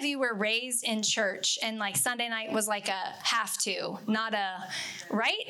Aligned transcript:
of 0.00 0.06
you 0.06 0.18
were 0.18 0.34
raised 0.34 0.84
in 0.84 1.02
church 1.02 1.58
and 1.62 1.78
like 1.78 1.96
Sunday 1.96 2.28
night 2.28 2.52
was 2.52 2.66
like 2.66 2.88
a 2.88 3.14
have 3.22 3.56
to, 3.58 3.98
not 4.06 4.34
a, 4.34 4.64
right? 5.10 5.46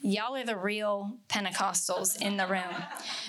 y'all 0.00 0.36
are 0.36 0.44
the 0.44 0.56
real 0.56 1.12
Pentecostals 1.28 2.20
in 2.20 2.36
the 2.36 2.46
room. 2.46 2.62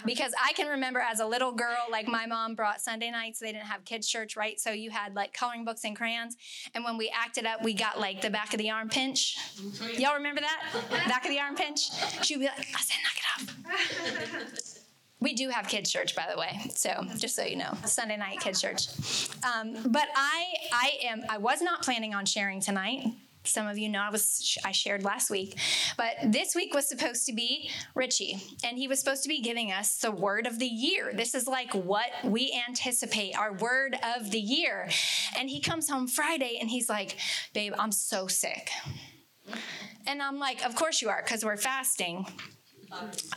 Because 0.06 0.34
I 0.44 0.54
can 0.54 0.68
remember 0.68 1.00
as 1.00 1.20
a 1.20 1.26
little 1.26 1.52
girl, 1.52 1.78
like 1.92 2.08
my 2.08 2.26
mom 2.26 2.56
brought 2.56 2.82
Sunday 2.82 3.12
nights, 3.12 3.40
they 3.40 3.52
didn't 3.52 3.66
have 3.66 3.84
kids' 3.86 4.08
church, 4.08 4.38
right? 4.38 4.60
So 4.60 4.72
you 4.72 4.92
had 4.92 5.16
like 5.16 5.34
coloring 5.34 5.66
books 5.66 5.84
and 5.84 5.96
crayons. 5.96 6.38
And 6.76 6.84
when 6.84 6.98
we 6.98 7.12
acted 7.14 7.46
up, 7.46 7.64
we 7.64 7.74
got 7.74 8.00
like 8.00 8.22
the 8.22 8.30
back 8.30 8.54
of 8.54 8.60
the 8.60 8.70
arm 8.70 8.90
pinch. 8.90 9.38
Y'all 9.98 10.16
remember 10.16 10.42
that? 10.42 10.74
Back 11.08 11.26
of 11.26 11.32
the 11.32 11.40
arm 11.40 11.56
pinch? 11.56 11.90
She'd 12.24 12.40
be 12.40 12.46
like, 12.46 12.60
I 12.60 12.82
said, 12.82 12.98
knock 13.04 13.18
it 13.18 14.54
off. 14.54 14.76
We 15.22 15.34
do 15.34 15.50
have 15.50 15.68
kids 15.68 15.92
church, 15.92 16.16
by 16.16 16.28
the 16.32 16.40
way. 16.40 16.72
So 16.76 17.06
just 17.18 17.36
so 17.36 17.44
you 17.44 17.58
know, 17.58 17.74
Sunday 17.86 18.18
night 18.18 18.40
kids 18.40 18.62
church. 18.62 18.88
Um, 19.44 19.76
but 19.88 20.08
I, 20.16 20.46
I 20.72 20.92
am, 21.04 21.24
I 21.30 21.38
was 21.38 21.62
not 21.62 21.84
planning 21.84 22.14
on 22.14 22.26
sharing 22.26 22.62
tonight 22.62 23.06
some 23.44 23.68
of 23.68 23.78
you 23.78 23.90
know 23.90 24.02
I 24.02 24.10
was 24.10 24.58
I 24.66 24.72
shared 24.72 25.04
last 25.04 25.30
week. 25.30 25.58
But 25.98 26.16
this 26.26 26.56
week 26.56 26.74
was 26.74 26.88
supposed 26.88 27.26
to 27.26 27.34
be 27.34 27.70
Richie, 27.96 28.38
and 28.64 28.78
he 28.78 28.88
was 28.88 29.00
supposed 29.00 29.24
to 29.24 29.30
be 29.30 29.42
giving 29.42 29.72
us 29.72 29.98
the 29.98 30.12
word 30.12 30.46
of 30.46 30.60
the 30.60 30.68
year. 30.68 31.12
This 31.14 31.34
is 31.36 31.48
like 31.48 31.74
what 31.74 32.10
we 32.24 32.58
anticipate, 32.68 33.38
our 33.38 33.54
word 33.54 33.96
of 34.16 34.32
the 34.32 34.40
year. 34.40 34.90
And 35.38 35.50
he 35.50 35.62
comes 35.62 35.90
home 35.90 36.08
Friday 36.08 36.58
and 36.60 36.70
he's 36.70 36.90
like, 36.90 37.18
"Babe, 37.54 37.74
I'm 37.78 37.92
so 37.92 38.28
sick." 38.28 38.70
And 40.06 40.22
I'm 40.22 40.40
like, 40.40 40.64
"Of 40.66 40.76
course 40.76 41.02
you 41.02 41.10
are 41.10 41.22
because 41.24 41.44
we're 41.44 41.58
fasting." 41.58 42.26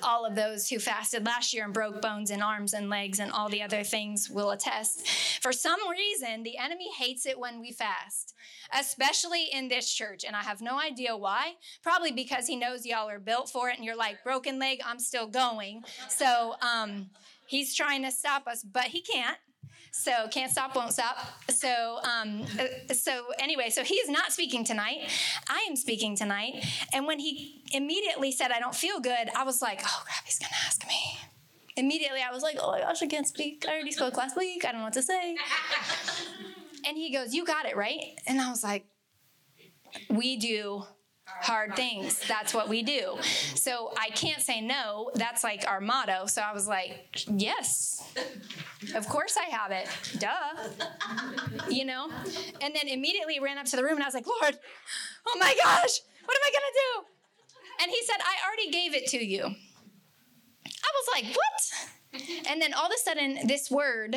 All 0.03 0.25
of 0.25 0.35
those 0.35 0.69
who 0.69 0.79
fasted 0.79 1.25
last 1.27 1.53
year 1.53 1.65
and 1.65 1.75
broke 1.75 2.01
bones 2.03 2.31
and 2.31 2.43
arms 2.43 2.75
and 2.75 2.89
legs 2.91 3.19
and 3.19 3.31
all 3.33 3.49
the 3.49 3.63
other 3.63 3.85
things 3.85 4.31
will 4.31 4.51
attest. 4.51 5.07
For 5.43 5.53
some 5.53 5.79
reason, 5.89 6.43
the 6.43 6.59
enemy 6.59 6.89
hates 6.99 7.27
it 7.27 7.39
when 7.39 7.61
we 7.61 7.73
fast 7.73 8.35
especially 8.73 9.49
in 9.53 9.69
this 9.69 9.93
church. 9.93 10.25
And 10.25 10.35
I 10.35 10.43
have 10.43 10.61
no 10.61 10.79
idea 10.81 11.17
why. 11.17 11.55
Probably 11.83 12.13
because 12.13 12.47
he 12.47 12.57
knows 12.57 12.87
y'all 12.87 13.09
are 13.09 13.19
built 13.19 13.51
for 13.51 13.69
it 13.69 13.77
and 13.77 13.85
you're 13.85 13.97
like, 13.97 14.25
broken 14.25 14.59
leg, 14.59 14.81
I'm 14.85 14.99
still 14.99 15.27
going. 15.27 15.85
So 16.09 16.55
um, 16.63 17.11
he's 17.47 17.75
trying 17.75 18.03
to 18.03 18.11
stop 18.11 18.47
us, 18.47 18.63
but 18.63 18.85
he 18.85 19.03
can't. 19.03 19.39
So 19.93 20.27
can't 20.31 20.51
stop, 20.51 20.75
won't 20.75 20.93
stop. 20.93 21.19
So 21.51 22.01
um, 22.03 22.45
so 22.93 23.27
anyway, 23.39 23.71
so 23.71 23.85
he 23.85 23.95
is 23.97 24.09
not 24.09 24.33
speaking 24.33 24.65
tonight. 24.65 25.09
I 25.49 25.67
am 25.69 25.77
speaking 25.77 26.17
tonight. 26.17 26.65
And 26.93 27.07
when 27.07 27.19
he 27.19 27.63
immediately 27.73 28.33
said, 28.33 28.51
"I 28.51 28.59
don't 28.59 28.75
feel 28.75 29.01
good," 29.01 29.29
I 29.37 29.45
was 29.45 29.63
like, 29.63 29.81
"Oh 29.85 30.03
crap, 30.05 30.25
he's 30.25 30.39
gonna 30.39 30.57
ask 30.67 30.87
me." 30.89 31.19
Immediately, 31.77 32.21
I 32.21 32.33
was 32.33 32.43
like, 32.43 32.57
"Oh 32.61 32.73
my 32.73 32.81
gosh, 32.81 33.03
I 33.03 33.07
can't 33.07 33.29
speak. 33.29 33.65
I 33.69 33.73
already 33.75 33.93
spoke 33.93 34.17
last 34.17 34.37
week. 34.37 34.65
I 34.65 34.73
don't 34.73 34.81
know 34.81 34.87
what 34.87 34.95
to 34.95 35.03
say." 35.03 35.37
And 36.87 36.97
he 36.97 37.13
goes, 37.13 37.35
You 37.35 37.45
got 37.45 37.67
it, 37.67 37.77
right? 37.77 38.01
And 38.27 38.41
I 38.41 38.51
was 38.51 38.65
like, 38.65 38.87
We 40.11 40.37
do 40.37 40.85
hard 41.27 41.77
things. 41.77 42.21
That's 42.27 42.55
what 42.55 42.69
we 42.69 42.83
do. 42.83 43.17
So 43.55 43.93
I 43.99 44.11
can't 44.11 44.41
say 44.41 44.61
no. 44.61 45.11
That's 45.15 45.45
like 45.45 45.65
our 45.69 45.81
motto. 45.81 46.27
So 46.27 46.43
I 46.43 46.53
was 46.53 46.67
like, 46.67 47.09
Yes, 47.29 48.03
of 48.95 49.09
course 49.09 49.37
I 49.37 49.45
have 49.55 49.71
it. 49.71 49.89
Duh. 50.19 51.69
You 51.69 51.85
know? 51.85 52.11
And 52.61 52.75
then 52.75 52.89
immediately 52.89 53.41
ran 53.41 53.59
up 53.59 53.67
to 53.67 53.77
the 53.77 53.83
room 53.83 53.95
and 53.95 54.03
I 54.03 54.07
was 54.07 54.15
like, 54.15 54.27
Lord, 54.27 54.59
oh 55.29 55.37
my 55.39 55.55
gosh, 55.63 56.01
what 56.25 56.37
am 56.37 56.43
I 56.45 56.51
going 56.51 56.69
to 56.69 56.81
do? 56.81 57.07
And 57.83 57.91
he 57.91 58.03
said, 58.05 58.17
I 58.21 58.47
already 58.47 58.71
gave 58.71 58.95
it 58.95 59.09
to 59.11 59.25
you. 59.25 59.43
I 59.45 60.91
was 60.95 61.09
like, 61.15 61.37
What? 61.37 62.49
And 62.49 62.61
then 62.61 62.75
all 62.75 62.87
of 62.87 62.93
a 62.93 62.99
sudden, 62.99 63.47
this 63.47 63.71
word 63.71 64.17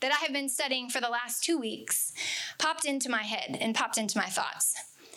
that 0.00 0.12
I 0.12 0.16
have 0.16 0.32
been 0.32 0.48
studying 0.48 0.90
for 0.90 1.00
the 1.00 1.08
last 1.08 1.44
two 1.44 1.58
weeks 1.58 2.12
popped 2.58 2.84
into 2.84 3.08
my 3.08 3.22
head 3.22 3.56
and 3.60 3.74
popped 3.74 3.98
into 3.98 4.18
my 4.18 4.26
thoughts. 4.26 4.74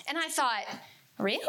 And 0.07 0.17
I 0.17 0.27
thought, 0.27 0.65
Really? 1.17 1.39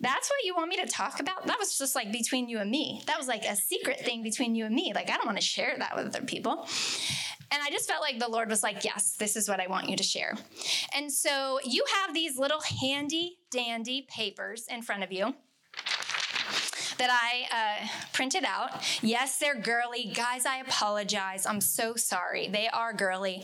That's 0.00 0.30
what 0.30 0.44
you 0.44 0.54
want 0.54 0.70
me 0.70 0.76
to 0.76 0.86
talk 0.86 1.20
about? 1.20 1.46
That 1.46 1.58
was 1.58 1.76
just 1.76 1.94
like 1.94 2.10
between 2.10 2.48
you 2.48 2.58
and 2.58 2.70
me. 2.70 3.02
That 3.06 3.18
was 3.18 3.28
like 3.28 3.44
a 3.44 3.54
secret 3.54 4.00
thing 4.00 4.22
between 4.22 4.54
you 4.54 4.64
and 4.64 4.74
me. 4.74 4.92
Like, 4.94 5.10
I 5.10 5.16
don't 5.16 5.26
want 5.26 5.38
to 5.38 5.44
share 5.44 5.74
that 5.78 5.94
with 5.94 6.06
other 6.06 6.24
people. 6.24 6.66
And 7.50 7.62
I 7.62 7.70
just 7.70 7.88
felt 7.88 8.00
like 8.00 8.18
the 8.18 8.28
Lord 8.28 8.48
was 8.48 8.62
like, 8.62 8.82
Yes, 8.84 9.16
this 9.18 9.36
is 9.36 9.48
what 9.48 9.60
I 9.60 9.66
want 9.66 9.88
you 9.88 9.96
to 9.96 10.02
share. 10.02 10.34
And 10.94 11.12
so 11.12 11.60
you 11.64 11.84
have 12.00 12.14
these 12.14 12.38
little 12.38 12.60
handy 12.60 13.38
dandy 13.50 14.06
papers 14.08 14.66
in 14.70 14.82
front 14.82 15.02
of 15.02 15.12
you 15.12 15.34
that 16.98 17.10
I 17.10 17.82
uh, 17.82 17.88
printed 18.12 18.44
out. 18.44 18.82
Yes, 19.02 19.38
they're 19.38 19.54
girly. 19.54 20.12
Guys, 20.14 20.46
I 20.46 20.58
apologize. 20.58 21.46
I'm 21.46 21.60
so 21.60 21.94
sorry. 21.94 22.48
They 22.48 22.68
are 22.68 22.92
girly. 22.92 23.42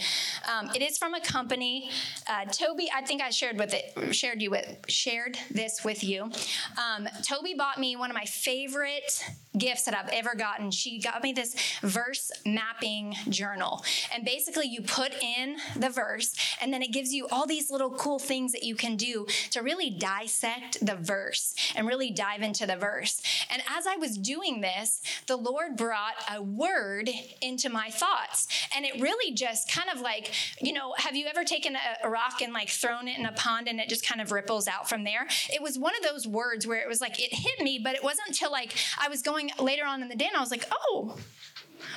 Um, 0.51 0.71
it 0.75 0.83
is 0.83 0.99
from 0.99 1.15
a 1.15 1.21
company. 1.21 1.91
Uh, 2.29 2.45
Toby, 2.47 2.91
I 2.95 3.03
think 3.03 3.23
I 3.23 3.31
shared 3.31 3.59
with 3.59 3.75
it, 3.75 4.15
shared 4.15 4.41
you 4.43 4.51
with, 4.51 4.77
shared 4.89 5.37
this 5.51 5.85
with 5.85 6.05
you. 6.05 6.31
Um, 6.79 7.09
Toby 7.23 7.55
bought 7.57 7.79
me 7.79 7.97
one 7.97 8.11
of 8.11 8.15
my 8.15 8.25
favorite 8.25 9.25
gifts 9.57 9.85
that 9.85 9.95
I've 9.95 10.11
ever 10.13 10.35
gotten. 10.35 10.71
She 10.71 11.01
got 11.01 11.23
me 11.23 11.33
this 11.33 11.55
verse 11.83 12.31
mapping 12.47 13.15
journal. 13.29 13.85
And 14.15 14.25
basically, 14.25 14.67
you 14.67 14.83
put 14.83 15.13
in 15.23 15.57
the 15.77 15.91
verse, 15.91 16.35
and 16.61 16.73
then 16.73 16.83
it 16.83 16.93
gives 16.93 17.13
you 17.13 17.27
all 17.29 17.47
these 17.47 17.71
little 17.71 17.91
cool 17.91 18.19
things 18.19 18.53
that 18.53 18.63
you 18.63 18.75
can 18.75 18.97
do 18.97 19.27
to 19.51 19.61
really 19.61 19.91
dissect 19.91 20.85
the 20.85 20.95
verse 20.95 21.55
and 21.75 21.87
really 21.87 22.11
dive 22.11 22.43
into 22.43 22.67
the 22.67 22.77
verse. 22.77 23.23
And 23.51 23.63
as 23.77 23.87
I 23.87 23.97
was 23.97 24.17
doing 24.17 24.61
this, 24.61 25.03
the 25.27 25.37
Lord 25.37 25.77
brought 25.77 26.15
a 26.33 26.43
word 26.43 27.11
into 27.41 27.69
my 27.69 27.91
thoughts. 27.91 28.47
And 28.75 28.85
it 28.85 29.01
really 29.01 29.35
just 29.35 29.71
kind 29.71 29.89
of 29.91 30.01
like, 30.01 30.33
you 30.61 30.73
know, 30.73 30.95
have 30.97 31.17
you 31.17 31.27
ever 31.27 31.45
taken 31.45 31.77
a, 31.77 32.09
rock 32.09 32.41
and 32.43 32.53
like 32.53 32.69
thrown 32.69 33.07
it 33.07 33.19
in 33.19 33.27
a 33.27 33.33
pond 33.33 33.69
and 33.69 33.79
it 33.79 33.89
just 33.89 34.05
kind 34.05 34.21
of 34.21 34.33
ripples 34.33 34.67
out 34.67 34.89
from 34.89 35.05
there? 35.05 35.29
It 35.53 35.63
was 35.63 35.79
one 35.79 35.95
of 35.97 36.03
those 36.03 36.27
words 36.27 36.67
where 36.67 36.81
it 36.81 36.89
was 36.89 37.01
like, 37.01 37.21
it 37.21 37.33
hit 37.33 37.61
me, 37.61 37.79
but 37.83 37.95
it 37.95 38.03
wasn't 38.03 38.29
until 38.29 38.51
like 38.51 38.75
I 38.99 39.09
was 39.09 39.23
going 39.23 39.40
later 39.59 39.85
on 39.87 40.03
in 40.03 40.09
the 40.09 40.17
day 40.17 40.27
and 40.27 40.37
I 40.37 40.41
was 40.41 40.51
like, 40.51 40.65
oh, 40.71 41.17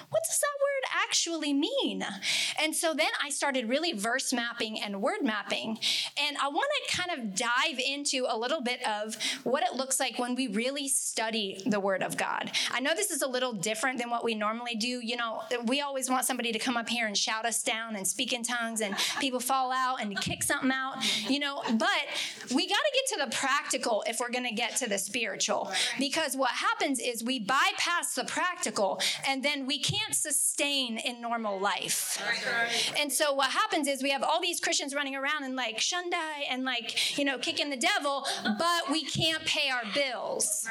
what 0.09 0.21
does 0.27 0.39
that 0.39 0.57
word 0.61 1.03
actually 1.05 1.53
mean? 1.53 2.05
And 2.61 2.75
so 2.75 2.93
then 2.93 3.09
I 3.23 3.29
started 3.29 3.69
really 3.69 3.93
verse 3.93 4.33
mapping 4.33 4.81
and 4.81 5.01
word 5.01 5.21
mapping. 5.21 5.79
And 6.17 6.37
I 6.41 6.47
want 6.47 6.69
to 6.87 6.95
kind 6.95 7.19
of 7.19 7.35
dive 7.35 7.79
into 7.79 8.25
a 8.27 8.37
little 8.37 8.61
bit 8.61 8.85
of 8.87 9.17
what 9.43 9.63
it 9.63 9.73
looks 9.75 9.99
like 9.99 10.19
when 10.19 10.35
we 10.35 10.47
really 10.47 10.87
study 10.87 11.61
the 11.65 11.79
word 11.79 12.03
of 12.03 12.17
God. 12.17 12.51
I 12.71 12.79
know 12.79 12.93
this 12.95 13.11
is 13.11 13.21
a 13.21 13.27
little 13.27 13.53
different 13.53 13.99
than 13.99 14.09
what 14.09 14.23
we 14.23 14.35
normally 14.35 14.75
do. 14.75 14.87
You 14.87 15.17
know, 15.17 15.41
we 15.65 15.81
always 15.81 16.09
want 16.09 16.25
somebody 16.25 16.51
to 16.51 16.59
come 16.59 16.77
up 16.77 16.89
here 16.89 17.07
and 17.07 17.17
shout 17.17 17.45
us 17.45 17.63
down 17.63 17.95
and 17.95 18.07
speak 18.07 18.33
in 18.33 18.43
tongues 18.43 18.81
and 18.81 18.95
people 19.19 19.39
fall 19.39 19.71
out 19.71 20.01
and 20.01 20.19
kick 20.19 20.43
something 20.43 20.71
out, 20.71 20.97
you 21.29 21.39
know, 21.39 21.61
but 21.73 21.89
we 22.53 22.67
got 22.67 22.75
to 22.75 22.91
get 22.93 23.17
to 23.17 23.25
the 23.25 23.35
practical 23.35 24.03
if 24.07 24.19
we're 24.19 24.31
going 24.31 24.45
to 24.45 24.53
get 24.53 24.75
to 24.77 24.89
the 24.89 24.97
spiritual. 24.97 25.71
Because 25.99 26.35
what 26.35 26.51
happens 26.51 26.99
is 26.99 27.23
we 27.23 27.39
bypass 27.39 28.15
the 28.15 28.25
practical 28.25 28.99
and 29.27 29.43
then 29.43 29.65
we 29.65 29.79
can't 29.79 30.15
sustain 30.15 30.97
in 30.97 31.21
normal 31.21 31.59
life. 31.59 32.21
And 32.97 33.11
so 33.11 33.33
what 33.33 33.51
happens 33.51 33.87
is 33.87 34.03
we 34.03 34.11
have 34.11 34.23
all 34.23 34.41
these 34.41 34.59
Christians 34.59 34.93
running 34.93 35.15
around 35.15 35.43
and 35.43 35.55
like 35.55 35.77
Shundai 35.77 36.43
and 36.49 36.63
like, 36.63 37.17
you 37.17 37.25
know, 37.25 37.37
kicking 37.37 37.69
the 37.69 37.77
devil, 37.77 38.25
but 38.43 38.91
we 38.91 39.03
can't 39.03 39.43
pay 39.45 39.69
our 39.69 39.83
bills. 39.93 40.67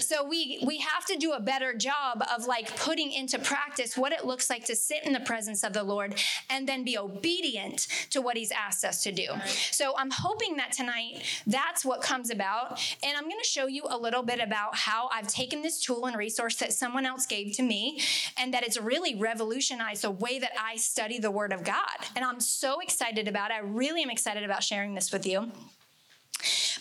So 0.00 0.24
we 0.24 0.60
we 0.66 0.78
have 0.78 1.04
to 1.06 1.16
do 1.16 1.32
a 1.32 1.40
better 1.40 1.74
job 1.74 2.22
of 2.34 2.46
like 2.46 2.74
putting 2.76 3.12
into 3.12 3.38
practice 3.38 3.96
what 3.96 4.12
it 4.12 4.24
looks 4.24 4.50
like 4.50 4.64
to 4.66 4.76
sit 4.76 5.04
in 5.04 5.12
the 5.12 5.20
presence 5.20 5.62
of 5.62 5.72
the 5.72 5.82
Lord 5.82 6.14
and 6.48 6.68
then 6.68 6.84
be 6.84 6.98
obedient 6.98 7.86
to 8.10 8.20
what 8.20 8.36
he's 8.36 8.50
asked 8.50 8.84
us 8.84 9.02
to 9.04 9.12
do. 9.12 9.26
So 9.70 9.94
I'm 9.96 10.10
hoping 10.10 10.56
that 10.56 10.72
tonight 10.72 11.22
that's 11.46 11.84
what 11.84 12.02
comes 12.02 12.30
about. 12.30 12.80
And 13.02 13.16
I'm 13.16 13.24
going 13.24 13.40
to 13.40 13.48
show 13.48 13.66
you 13.66 13.84
a 13.88 13.96
little 13.96 14.22
bit 14.22 14.40
about 14.40 14.76
how 14.76 15.08
I've 15.12 15.28
taken 15.28 15.62
this 15.62 15.80
tool 15.80 16.06
and 16.06 16.16
resource 16.16 16.56
that 16.56 16.72
someone 16.72 17.06
else 17.06 17.26
gave 17.26 17.56
to 17.56 17.62
me 17.62 18.00
and 18.36 18.52
that 18.54 18.64
it's 18.64 18.78
really 18.78 19.14
revolutionized 19.14 20.02
the 20.02 20.10
way 20.10 20.38
that 20.38 20.50
I 20.60 20.76
study 20.76 21.18
the 21.18 21.30
Word 21.30 21.52
of 21.52 21.64
God. 21.64 21.76
And 22.14 22.24
I'm 22.24 22.38
so 22.40 22.80
excited 22.80 23.26
about 23.28 23.50
it. 23.50 23.54
I 23.54 23.60
really 23.60 24.02
am 24.02 24.10
excited 24.10 24.44
about 24.44 24.62
sharing 24.62 24.94
this 24.94 25.10
with 25.10 25.26
you. 25.26 25.50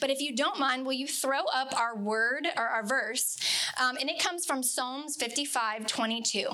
But 0.02 0.10
if 0.10 0.22
you 0.22 0.36
don't 0.36 0.60
mind, 0.60 0.86
will 0.86 0.94
you 0.94 1.08
throw 1.08 1.46
up 1.54 1.78
our 1.78 1.96
word 1.96 2.48
or 2.58 2.64
our 2.64 2.86
verse? 2.86 3.38
Um, 3.80 3.98
and 3.98 4.10
it 4.10 4.20
comes 4.20 4.46
from 4.46 4.64
Psalms 4.64 5.16
55 5.16 5.88
22. 5.88 6.48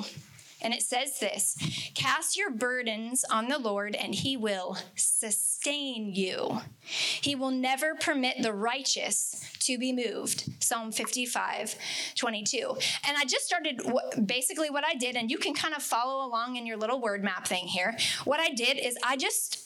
And 0.61 0.73
it 0.73 0.81
says 0.81 1.19
this 1.19 1.57
Cast 1.95 2.37
your 2.37 2.49
burdens 2.49 3.23
on 3.29 3.47
the 3.47 3.59
Lord, 3.59 3.95
and 3.95 4.15
he 4.15 4.37
will 4.37 4.77
sustain 4.95 5.54
you. 5.73 6.61
He 6.81 7.35
will 7.35 7.51
never 7.51 7.95
permit 7.95 8.41
the 8.41 8.53
righteous 8.53 9.43
to 9.61 9.77
be 9.77 9.91
moved. 9.91 10.49
Psalm 10.63 10.91
55, 10.91 11.75
22. 12.15 12.77
And 13.07 13.17
I 13.17 13.25
just 13.25 13.45
started 13.45 13.81
basically 14.25 14.69
what 14.69 14.85
I 14.85 14.95
did, 14.95 15.15
and 15.15 15.31
you 15.31 15.37
can 15.37 15.53
kind 15.53 15.73
of 15.73 15.81
follow 15.81 16.25
along 16.25 16.55
in 16.55 16.65
your 16.65 16.77
little 16.77 17.01
word 17.01 17.23
map 17.23 17.47
thing 17.47 17.65
here. 17.65 17.97
What 18.23 18.39
I 18.39 18.49
did 18.49 18.77
is 18.77 18.97
I 19.03 19.17
just 19.17 19.61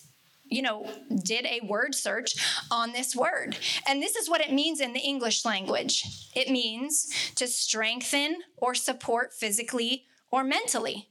you 0.50 0.64
know, 0.64 0.90
did 1.24 1.46
a 1.46 1.64
word 1.66 1.94
search 1.94 2.34
on 2.72 2.92
this 2.92 3.16
word. 3.16 3.56
And 3.88 4.02
this 4.02 4.16
is 4.16 4.28
what 4.28 4.42
it 4.42 4.52
means 4.52 4.80
in 4.80 4.94
the 4.94 5.00
English 5.00 5.46
language 5.46 6.04
it 6.36 6.50
means 6.50 7.32
to 7.36 7.48
strengthen 7.48 8.38
or 8.58 8.74
support 8.74 9.32
physically 9.32 10.06
or 10.32 10.44
mentally. 10.44 11.10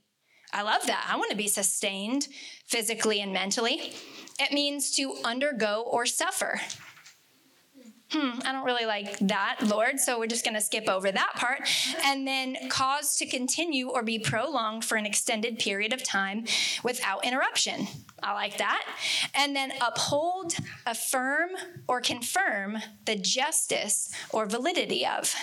I 0.52 0.62
love 0.62 0.87
that. 0.87 1.06
I 1.08 1.17
want 1.17 1.31
to 1.31 1.37
be 1.37 1.49
sustained 1.49 2.29
physically 2.67 3.20
and 3.20 3.32
mentally. 3.32 3.93
It 4.38 4.52
means 4.52 4.94
to 4.96 5.14
undergo 5.25 5.85
or 5.87 6.06
suffer. 6.06 6.61
Hmm, 8.11 8.40
I 8.43 8.52
don't 8.52 8.64
really 8.64 8.87
like 8.87 9.19
that, 9.19 9.58
Lord, 9.67 10.00
so 10.00 10.19
we're 10.19 10.29
just 10.29 10.43
going 10.43 10.55
to 10.55 10.62
skip 10.62 10.88
over 10.88 11.12
that 11.12 11.32
part. 11.35 11.69
And 12.06 12.26
then 12.26 12.56
cause 12.70 13.17
to 13.17 13.26
continue 13.26 13.90
or 13.90 14.02
be 14.02 14.19
prolonged 14.19 14.87
for 14.87 14.96
an 14.96 15.05
extended 15.05 15.58
period 15.58 15.93
of 15.93 16.02
time 16.02 16.46
without 16.82 17.26
interruption. 17.26 17.87
I 18.23 18.32
like 18.32 18.56
that. 18.56 18.82
And 19.35 19.55
then 19.55 19.73
uphold, 19.82 20.55
affirm, 20.87 21.50
or 21.87 22.00
confirm 22.00 22.79
the 23.05 23.17
justice 23.17 24.11
or 24.31 24.46
validity 24.46 25.05
of. 25.06 25.35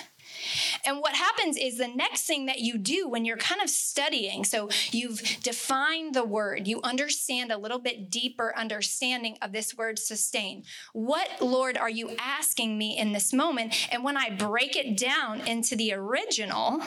And 0.85 0.99
what 0.99 1.15
happens 1.15 1.57
is 1.57 1.77
the 1.77 1.87
next 1.87 2.23
thing 2.23 2.45
that 2.45 2.59
you 2.59 2.77
do 2.77 3.07
when 3.09 3.25
you're 3.25 3.37
kind 3.37 3.61
of 3.61 3.69
studying, 3.69 4.43
so 4.43 4.69
you've 4.91 5.21
defined 5.41 6.13
the 6.13 6.23
word, 6.23 6.67
you 6.67 6.79
understand 6.83 7.51
a 7.51 7.57
little 7.57 7.79
bit 7.79 8.09
deeper 8.09 8.53
understanding 8.55 9.37
of 9.41 9.51
this 9.51 9.75
word 9.77 9.97
sustain. 9.97 10.63
What, 10.93 11.29
Lord, 11.41 11.77
are 11.77 11.89
you 11.89 12.15
asking 12.19 12.77
me 12.77 12.97
in 12.97 13.13
this 13.13 13.33
moment? 13.33 13.87
And 13.91 14.03
when 14.03 14.17
I 14.17 14.29
break 14.29 14.75
it 14.75 14.97
down 14.97 15.41
into 15.41 15.75
the 15.75 15.93
original, 15.93 16.81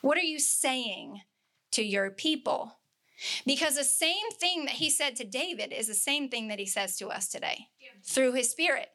what 0.00 0.16
are 0.16 0.22
you 0.22 0.38
saying 0.38 1.20
to 1.72 1.82
your 1.82 2.10
people? 2.10 2.78
Because 3.46 3.76
the 3.76 3.84
same 3.84 4.30
thing 4.38 4.66
that 4.66 4.74
he 4.74 4.90
said 4.90 5.16
to 5.16 5.24
David 5.24 5.72
is 5.72 5.86
the 5.86 5.94
same 5.94 6.28
thing 6.28 6.48
that 6.48 6.58
he 6.58 6.66
says 6.66 6.96
to 6.98 7.08
us 7.08 7.28
today 7.28 7.68
yeah. 7.80 7.88
through 8.04 8.32
his 8.34 8.50
spirit. 8.50 8.88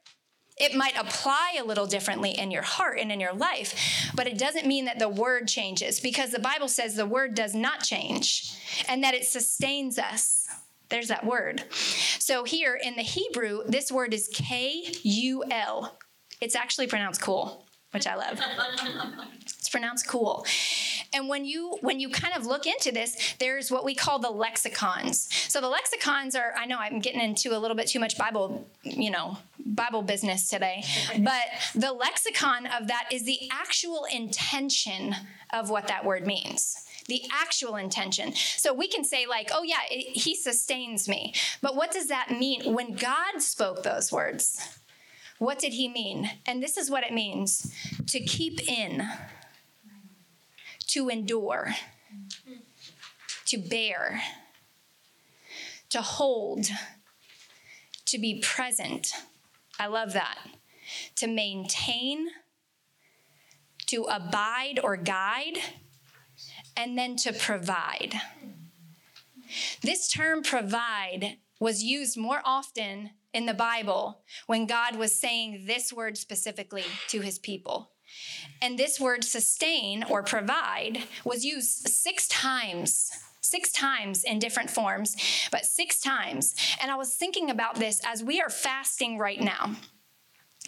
It 0.62 0.76
might 0.76 0.96
apply 0.96 1.56
a 1.60 1.64
little 1.64 1.88
differently 1.88 2.38
in 2.38 2.52
your 2.52 2.62
heart 2.62 3.00
and 3.00 3.12
in 3.12 3.20
your 3.20 3.34
life, 3.34 3.74
but 4.16 4.28
it 4.28 4.38
doesn't 4.38 4.68
mean 4.68 4.86
that 4.86 5.00
the 5.00 5.10
word 5.10 5.48
changes 5.48 6.00
because 6.00 6.30
the 6.30 6.40
Bible 6.40 6.68
says 6.68 6.94
the 6.94 7.06
word 7.06 7.34
does 7.34 7.56
not 7.56 7.82
change 7.82 8.54
and 8.88 9.04
that 9.04 9.16
it 9.16 9.26
sustains 9.26 9.98
us. 9.98 10.48
There's 10.90 11.08
that 11.08 11.26
word. 11.26 11.64
So 12.20 12.44
here 12.44 12.80
in 12.82 12.96
the 12.96 13.02
Hebrew, 13.02 13.64
this 13.66 13.92
word 13.92 14.14
is 14.14 14.30
K 14.32 14.86
U 15.02 15.44
L. 15.50 15.98
It's 16.42 16.56
actually 16.56 16.86
pronounced 16.86 17.22
cool, 17.22 17.66
which 17.90 18.06
I 18.06 18.16
love. 18.16 18.40
it's 19.42 19.70
pronounced 19.70 20.08
cool. 20.08 20.46
And 21.14 21.28
when 21.28 21.46
you 21.46 21.78
when 21.82 22.00
you 22.00 22.10
kind 22.10 22.36
of 22.36 22.46
look 22.46 22.66
into 22.66 22.92
this, 22.92 23.36
there's 23.40 23.70
what 23.70 23.84
we 23.84 23.96
call 23.96 24.20
the 24.20 24.30
lexicons. 24.30 25.28
So 25.50 25.60
the 25.60 25.68
lexicons 25.68 26.36
are 26.36 26.54
I 26.58 26.66
know 26.66 26.78
I'm 26.80 27.00
getting 27.00 27.22
into 27.22 27.56
a 27.56 27.60
little 27.60 27.76
bit 27.76 27.88
too 27.88 28.00
much 28.00 28.18
Bible, 28.18 28.68
you 28.84 29.12
know, 29.12 29.38
Bible 29.66 30.02
business 30.02 30.50
today, 30.50 30.84
but 31.20 31.44
the 31.76 31.92
lexicon 31.92 32.66
of 32.68 32.88
that 32.88 33.10
is 33.12 33.26
the 33.26 33.50
actual 33.52 34.06
intention 34.12 35.16
of 35.54 35.70
what 35.70 35.88
that 35.88 36.06
word 36.06 36.26
means 36.26 36.86
the 37.08 37.24
actual 37.34 37.76
intention. 37.76 38.34
So 38.36 38.74
we 38.74 38.88
can 38.88 39.04
say, 39.04 39.26
like, 39.26 39.50
oh, 39.54 39.64
yeah, 39.64 39.80
it, 39.90 40.16
he 40.18 40.36
sustains 40.36 41.10
me. 41.10 41.34
But 41.60 41.76
what 41.76 41.92
does 41.92 42.08
that 42.08 42.32
mean? 42.32 42.74
When 42.74 42.94
God 42.94 43.42
spoke 43.42 43.84
those 43.84 44.12
words, 44.12 44.80
what 45.38 45.60
did 45.60 45.74
he 45.74 45.90
mean? 45.90 46.30
And 46.46 46.62
this 46.62 46.78
is 46.78 46.92
what 46.92 47.04
it 47.04 47.12
means 47.12 47.74
to 48.08 48.20
keep 48.20 48.62
in 48.68 49.08
to 50.92 51.08
endure, 51.08 51.74
to 53.46 53.58
bear, 53.58 54.22
to 55.90 56.02
hold, 56.02 56.68
to 58.06 58.20
be 58.20 58.42
present. 58.42 59.14
I 59.80 59.88
love 59.88 60.12
that. 60.14 60.38
To 61.16 61.28
maintain, 61.28 62.28
to 63.88 64.04
abide 64.04 64.80
or 64.84 64.98
guide, 64.98 65.60
and 66.76 66.98
then 66.98 67.16
to 67.18 67.32
provide. 67.32 68.16
This 69.82 70.10
term 70.10 70.44
provide 70.44 71.38
was 71.60 71.84
used 71.84 72.18
more 72.18 72.42
often 72.44 73.12
in 73.34 73.46
the 73.46 73.54
Bible 73.54 74.24
when 74.48 74.66
God 74.66 74.98
was 74.98 75.16
saying 75.16 75.64
this 75.68 75.94
word 75.94 76.18
specifically 76.18 76.84
to 77.08 77.22
his 77.22 77.40
people. 77.40 77.92
And 78.62 78.78
this 78.78 79.00
word 79.00 79.24
sustain 79.24 80.04
or 80.04 80.24
provide 80.24 81.04
was 81.24 81.44
used 81.44 81.88
six 81.88 82.28
times 82.28 83.12
six 83.42 83.72
times 83.72 84.24
in 84.24 84.40
different 84.40 84.70
forms, 84.70 85.18
but 85.52 85.66
six 85.66 86.00
times. 86.00 86.56
And 86.80 86.90
I 86.90 86.96
was 86.96 87.14
thinking 87.16 87.50
about 87.50 87.76
this 87.76 88.00
as 88.06 88.24
we 88.24 88.40
are 88.40 88.50
fasting 88.50 89.18
right 89.18 89.42
now. 89.42 89.76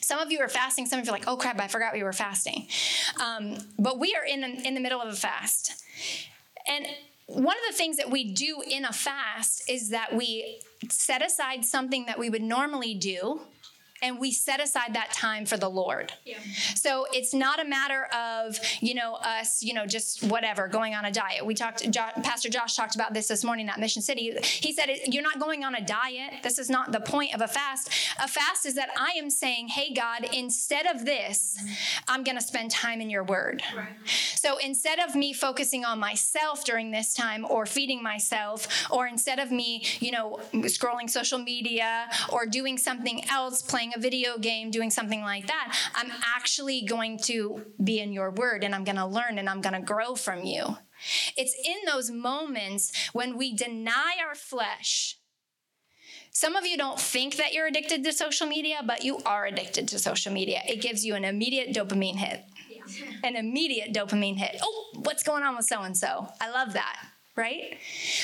Some 0.01 0.19
of 0.19 0.31
you 0.31 0.39
are 0.39 0.49
fasting, 0.49 0.85
some 0.85 0.99
of 0.99 1.05
you 1.05 1.11
are 1.11 1.15
like, 1.15 1.27
oh 1.27 1.37
crap, 1.37 1.59
I 1.61 1.67
forgot 1.67 1.93
we 1.93 2.03
were 2.03 2.13
fasting. 2.13 2.67
Um, 3.21 3.57
but 3.79 3.99
we 3.99 4.15
are 4.15 4.25
in, 4.25 4.43
in 4.43 4.73
the 4.73 4.81
middle 4.81 4.99
of 4.99 5.07
a 5.07 5.15
fast. 5.15 5.83
And 6.67 6.85
one 7.27 7.55
of 7.55 7.71
the 7.71 7.77
things 7.77 7.97
that 7.97 8.09
we 8.09 8.33
do 8.33 8.61
in 8.67 8.85
a 8.85 8.91
fast 8.91 9.69
is 9.69 9.89
that 9.89 10.13
we 10.13 10.59
set 10.89 11.25
aside 11.25 11.63
something 11.63 12.05
that 12.07 12.19
we 12.19 12.29
would 12.29 12.41
normally 12.41 12.95
do 12.95 13.41
and 14.03 14.19
we 14.19 14.31
set 14.31 14.61
aside 14.61 14.93
that 14.93 15.11
time 15.13 15.45
for 15.45 15.55
the 15.55 15.69
Lord. 15.69 16.11
Yeah. 16.25 16.37
So 16.75 17.07
it's 17.13 17.33
not 17.33 17.59
a 17.59 17.65
matter 17.65 18.05
of, 18.13 18.59
you 18.81 18.93
know, 18.93 19.15
us, 19.15 19.63
you 19.63 19.73
know, 19.73 19.85
just 19.87 20.21
whatever, 20.23 20.67
going 20.67 20.93
on 20.93 21.05
a 21.05 21.11
diet. 21.11 21.45
We 21.45 21.55
talked, 21.55 21.89
jo- 21.89 22.09
Pastor 22.21 22.49
Josh 22.49 22.75
talked 22.75 22.95
about 22.95 23.13
this 23.13 23.29
this 23.29 23.45
morning 23.45 23.69
at 23.69 23.79
Mission 23.79 24.01
City. 24.01 24.35
He 24.43 24.73
said, 24.73 24.89
You're 25.07 25.23
not 25.23 25.39
going 25.39 25.63
on 25.63 25.73
a 25.75 25.81
diet. 25.81 26.43
This 26.43 26.59
is 26.59 26.69
not 26.69 26.91
the 26.91 26.99
point 26.99 27.33
of 27.33 27.39
a 27.41 27.47
fast. 27.47 27.89
A 28.21 28.27
fast 28.27 28.65
is 28.65 28.75
that 28.75 28.89
I 28.97 29.13
am 29.17 29.29
saying, 29.29 29.69
Hey, 29.69 29.93
God, 29.93 30.27
instead 30.33 30.85
of 30.85 31.05
this, 31.05 31.57
I'm 32.07 32.25
going 32.25 32.37
to 32.37 32.43
spend 32.43 32.71
time 32.71 32.99
in 32.99 33.09
your 33.09 33.23
word. 33.23 33.63
Right. 33.75 33.87
So 34.35 34.57
instead 34.57 34.99
of 34.99 35.15
me 35.15 35.31
focusing 35.31 35.85
on 35.85 35.97
myself 35.99 36.65
during 36.65 36.91
this 36.91 37.13
time 37.13 37.45
or 37.49 37.65
feeding 37.65 38.03
myself, 38.03 38.67
or 38.91 39.07
instead 39.07 39.39
of 39.39 39.49
me, 39.49 39.85
you 40.01 40.11
know, 40.11 40.41
scrolling 40.53 41.09
social 41.09 41.39
media 41.39 42.09
or 42.29 42.45
doing 42.45 42.77
something 42.77 43.23
else, 43.29 43.61
playing 43.61 43.92
a 43.95 43.99
video 43.99 44.37
game, 44.37 44.71
doing 44.71 44.89
something 44.89 45.21
like 45.21 45.47
that. 45.47 45.77
I'm 45.95 46.11
actually 46.35 46.83
going 46.85 47.19
to 47.23 47.61
be 47.83 47.99
in 47.99 48.13
your 48.13 48.31
word 48.31 48.63
and 48.63 48.73
I'm 48.73 48.83
going 48.83 48.97
to 48.97 49.05
learn 49.05 49.37
and 49.37 49.49
I'm 49.49 49.61
going 49.61 49.73
to 49.73 49.81
grow 49.81 50.15
from 50.15 50.43
you. 50.43 50.77
It's 51.35 51.55
in 51.65 51.77
those 51.85 52.09
moments 52.11 52.91
when 53.13 53.37
we 53.37 53.55
deny 53.55 54.15
our 54.25 54.35
flesh. 54.35 55.17
Some 56.31 56.55
of 56.55 56.65
you 56.65 56.77
don't 56.77 56.99
think 56.99 57.35
that 57.35 57.53
you're 57.53 57.67
addicted 57.67 58.03
to 58.03 58.13
social 58.13 58.47
media, 58.47 58.81
but 58.85 59.03
you 59.03 59.19
are 59.25 59.45
addicted 59.45 59.87
to 59.89 59.99
social 59.99 60.33
media. 60.33 60.61
It 60.67 60.81
gives 60.81 61.05
you 61.05 61.13
an 61.15 61.25
immediate 61.25 61.73
dopamine 61.75 62.15
hit. 62.15 62.43
An 63.23 63.35
immediate 63.35 63.93
dopamine 63.93 64.37
hit. 64.37 64.59
Oh, 64.61 64.91
what's 65.03 65.23
going 65.23 65.43
on 65.43 65.55
with 65.55 65.65
so 65.65 65.81
and 65.81 65.95
so? 65.95 66.27
I 66.41 66.49
love 66.49 66.73
that 66.73 67.12
right? 67.35 67.77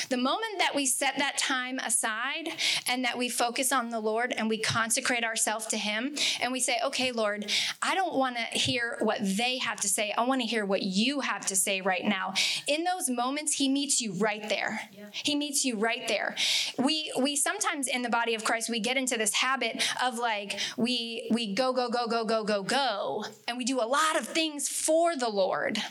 The 0.08 0.16
moment 0.16 0.58
that 0.58 0.74
we 0.74 0.86
set 0.86 1.18
that 1.18 1.36
time 1.36 1.78
aside 1.80 2.48
and 2.86 3.04
that 3.04 3.18
we 3.18 3.28
focus 3.28 3.72
on 3.72 3.90
the 3.90 3.98
Lord 3.98 4.32
and 4.36 4.48
we 4.48 4.58
consecrate 4.58 5.24
ourselves 5.24 5.66
to 5.68 5.76
Him 5.76 6.14
and 6.40 6.52
we 6.52 6.60
say, 6.60 6.76
okay, 6.84 7.10
Lord, 7.10 7.50
I 7.82 7.96
don't 7.96 8.14
want 8.14 8.36
to 8.36 8.42
hear 8.42 8.98
what 9.00 9.18
they 9.20 9.58
have 9.58 9.80
to 9.80 9.88
say. 9.88 10.14
I 10.16 10.24
want 10.24 10.42
to 10.42 10.46
hear 10.46 10.64
what 10.64 10.82
you 10.82 11.20
have 11.20 11.44
to 11.46 11.56
say 11.56 11.80
right 11.80 12.04
now. 12.04 12.34
In 12.68 12.84
those 12.84 13.10
moments, 13.10 13.54
He 13.54 13.68
meets 13.68 14.00
you 14.00 14.12
right 14.12 14.48
there. 14.48 14.80
Yeah. 14.92 15.06
He 15.12 15.34
meets 15.34 15.64
you 15.64 15.76
right 15.76 16.06
there. 16.06 16.36
We 16.78 17.12
we 17.18 17.34
sometimes 17.34 17.88
in 17.88 18.02
the 18.02 18.08
body 18.08 18.34
of 18.34 18.44
Christ 18.44 18.70
we 18.70 18.78
get 18.78 18.96
into 18.96 19.16
this 19.18 19.34
habit 19.34 19.82
of 20.02 20.18
like 20.18 20.58
we 20.76 21.28
we 21.32 21.52
go 21.52 21.72
go 21.72 21.88
go 21.88 22.06
go 22.06 22.24
go 22.24 22.44
go 22.44 22.62
go 22.62 23.24
and 23.48 23.58
we 23.58 23.64
do 23.64 23.80
a 23.80 23.86
lot 23.86 24.16
of 24.16 24.26
things 24.26 24.68
for 24.68 25.16
the 25.16 25.28
Lord. 25.28 25.82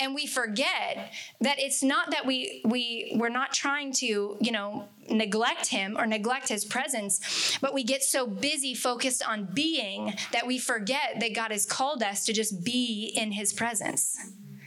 And 0.00 0.14
we 0.14 0.26
forget 0.26 1.12
that 1.40 1.58
it's 1.58 1.82
not 1.82 2.10
that 2.10 2.26
we 2.26 2.62
we 2.64 3.12
we're 3.16 3.28
not 3.28 3.52
trying 3.52 3.92
to, 3.94 4.36
you 4.40 4.52
know, 4.52 4.88
neglect 5.08 5.66
him 5.66 5.96
or 5.98 6.06
neglect 6.06 6.48
his 6.48 6.64
presence, 6.64 7.58
but 7.60 7.74
we 7.74 7.82
get 7.82 8.02
so 8.02 8.26
busy 8.26 8.74
focused 8.74 9.22
on 9.26 9.48
being 9.52 10.14
that 10.32 10.46
we 10.46 10.58
forget 10.58 11.16
that 11.20 11.34
God 11.34 11.50
has 11.50 11.66
called 11.66 12.02
us 12.02 12.24
to 12.26 12.32
just 12.32 12.64
be 12.64 13.12
in 13.14 13.32
his 13.32 13.52
presence. 13.52 14.18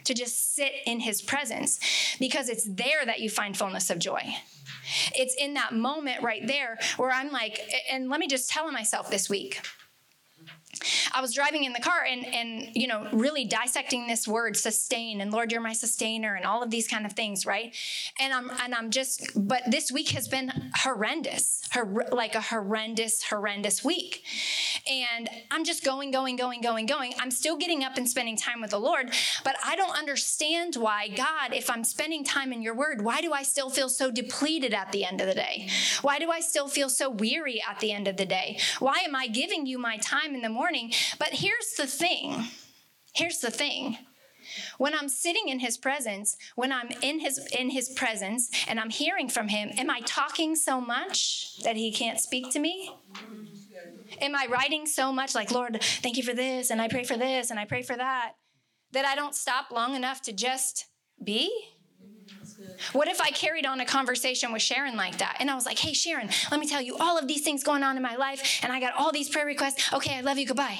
To 0.05 0.13
just 0.13 0.53
sit 0.53 0.73
in 0.85 0.99
his 0.99 1.21
presence 1.21 1.79
because 2.19 2.49
it's 2.49 2.65
there 2.65 3.05
that 3.05 3.21
you 3.21 3.29
find 3.29 3.55
fullness 3.55 3.89
of 3.89 3.99
joy. 3.99 4.35
It's 5.15 5.33
in 5.35 5.53
that 5.53 5.73
moment 5.73 6.21
right 6.21 6.45
there 6.45 6.77
where 6.97 7.11
I'm 7.11 7.31
like, 7.31 7.61
and 7.89 8.09
let 8.09 8.19
me 8.19 8.27
just 8.27 8.49
tell 8.49 8.69
myself 8.69 9.09
this 9.09 9.29
week 9.29 9.61
I 11.13 11.21
was 11.21 11.33
driving 11.33 11.63
in 11.63 11.73
the 11.73 11.79
car 11.79 12.05
and 12.09 12.25
and 12.25 12.69
you 12.73 12.87
know 12.87 13.07
really 13.11 13.45
dissecting 13.45 14.07
this 14.07 14.27
word 14.27 14.57
sustain 14.57 15.21
and 15.21 15.31
Lord 15.31 15.51
you're 15.51 15.61
my 15.61 15.73
sustainer 15.73 16.35
and 16.35 16.45
all 16.45 16.63
of 16.63 16.69
these 16.69 16.87
kind 16.87 17.05
of 17.05 17.13
things 17.13 17.45
right? 17.45 17.75
And 18.19 18.33
I'm 18.33 18.51
and 18.61 18.73
I'm 18.73 18.89
just 18.89 19.29
but 19.35 19.63
this 19.69 19.91
week 19.91 20.09
has 20.09 20.27
been 20.27 20.71
horrendous 20.75 21.61
hor- 21.71 22.05
like 22.11 22.35
a 22.35 22.41
horrendous 22.41 23.23
horrendous 23.23 23.83
week. 23.83 24.23
And 24.89 25.29
I'm 25.51 25.63
just 25.63 25.83
going 25.83 26.11
going 26.11 26.35
going 26.35 26.61
going 26.61 26.85
going. 26.85 27.13
I'm 27.19 27.31
still 27.31 27.57
getting 27.57 27.83
up 27.83 27.97
and 27.97 28.09
spending 28.09 28.35
time 28.35 28.61
with 28.61 28.71
the 28.71 28.79
Lord 28.79 29.11
but 29.43 29.55
I 29.63 29.75
don't 29.75 29.97
understand 29.97 30.75
why 30.75 31.07
God 31.09 31.53
if 31.53 31.69
I'm 31.69 31.83
spending 31.83 32.23
time 32.23 32.51
in 32.51 32.61
your 32.61 32.75
word 32.75 33.03
why 33.03 33.21
do 33.21 33.33
I 33.33 33.43
still 33.43 33.69
feel 33.69 33.89
so 33.89 34.11
depleted 34.11 34.73
at 34.73 34.91
the 34.91 35.05
end 35.05 35.21
of 35.21 35.27
the 35.27 35.35
day? 35.35 35.67
Why 36.01 36.19
do 36.19 36.31
I 36.31 36.39
still 36.39 36.67
feel 36.67 36.89
so 36.89 37.09
weary 37.09 37.61
at 37.69 37.79
the 37.79 37.91
end 37.91 38.07
of 38.07 38.17
the 38.17 38.25
day? 38.25 38.57
Why 38.79 38.99
am 39.05 39.15
I 39.15 39.27
giving 39.27 39.65
you 39.65 39.77
my 39.77 39.97
time 39.97 40.33
in 40.33 40.41
the 40.41 40.49
morning 40.49 40.62
morning. 40.63 40.93
But 41.19 41.33
here's 41.33 41.73
the 41.77 41.87
thing 41.87 42.47
here's 43.13 43.39
the 43.39 43.51
thing 43.51 43.97
When 44.77 44.93
I'm 44.97 45.09
sitting 45.09 45.49
in 45.49 45.59
his 45.59 45.77
presence, 45.77 46.37
when 46.55 46.71
I'm 46.71 46.89
in 47.01 47.19
his 47.19 47.37
in 47.59 47.69
his 47.69 47.89
presence 47.89 48.49
and 48.69 48.79
I'm 48.79 48.89
hearing 48.89 49.27
from 49.27 49.49
him, 49.49 49.71
am 49.77 49.89
I 49.89 49.99
talking 50.05 50.55
so 50.55 50.79
much 50.79 51.59
that 51.65 51.75
he 51.75 51.91
can't 51.91 52.17
speak 52.17 52.45
to 52.53 52.59
me? 52.59 52.75
Am 54.21 54.35
I 54.35 54.47
writing 54.49 54.85
so 54.85 55.11
much 55.11 55.35
like, 55.35 55.51
Lord, 55.51 55.83
thank 56.01 56.15
you 56.15 56.23
for 56.23 56.33
this 56.33 56.71
and 56.71 56.81
I 56.81 56.87
pray 56.87 57.03
for 57.03 57.17
this 57.17 57.51
and 57.51 57.59
I 57.59 57.65
pray 57.65 57.81
for 57.81 57.97
that 57.97 58.33
that 58.93 59.05
I 59.05 59.15
don't 59.15 59.35
stop 59.35 59.65
long 59.69 59.95
enough 59.95 60.21
to 60.21 60.31
just 60.31 60.85
be? 61.21 61.51
What 62.91 63.07
if 63.07 63.21
I 63.21 63.31
carried 63.31 63.65
on 63.65 63.79
a 63.79 63.85
conversation 63.85 64.51
with 64.51 64.61
Sharon 64.61 64.95
like 64.95 65.17
that? 65.17 65.37
And 65.39 65.49
I 65.49 65.55
was 65.55 65.65
like, 65.65 65.79
hey, 65.79 65.93
Sharon, 65.93 66.29
let 66.51 66.59
me 66.59 66.67
tell 66.67 66.81
you 66.81 66.97
all 66.97 67.17
of 67.17 67.27
these 67.27 67.41
things 67.41 67.63
going 67.63 67.83
on 67.83 67.95
in 67.95 68.03
my 68.03 68.15
life, 68.15 68.59
and 68.61 68.71
I 68.71 68.79
got 68.79 68.93
all 68.95 69.11
these 69.11 69.29
prayer 69.29 69.45
requests. 69.45 69.93
Okay, 69.93 70.15
I 70.17 70.21
love 70.21 70.37
you. 70.37 70.45
Goodbye. 70.45 70.77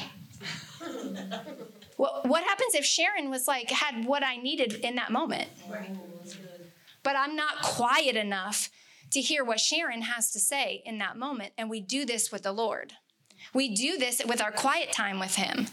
what, 1.97 2.27
what 2.27 2.43
happens 2.43 2.75
if 2.75 2.85
Sharon 2.85 3.29
was 3.29 3.47
like, 3.47 3.69
had 3.69 4.05
what 4.05 4.23
I 4.23 4.35
needed 4.35 4.73
in 4.75 4.95
that 4.95 5.11
moment? 5.11 5.49
But 7.03 7.15
I'm 7.15 7.35
not 7.35 7.61
quiet 7.61 8.15
enough 8.15 8.69
to 9.11 9.21
hear 9.21 9.43
what 9.43 9.59
Sharon 9.59 10.01
has 10.01 10.31
to 10.31 10.39
say 10.39 10.81
in 10.85 10.97
that 10.97 11.17
moment. 11.17 11.53
And 11.57 11.69
we 11.69 11.81
do 11.81 12.05
this 12.05 12.31
with 12.31 12.43
the 12.43 12.51
Lord. 12.51 12.93
We 13.53 13.75
do 13.75 13.97
this 13.97 14.21
with 14.25 14.41
our 14.41 14.51
quiet 14.51 14.91
time 14.91 15.19
with 15.19 15.35
Him. 15.35 15.67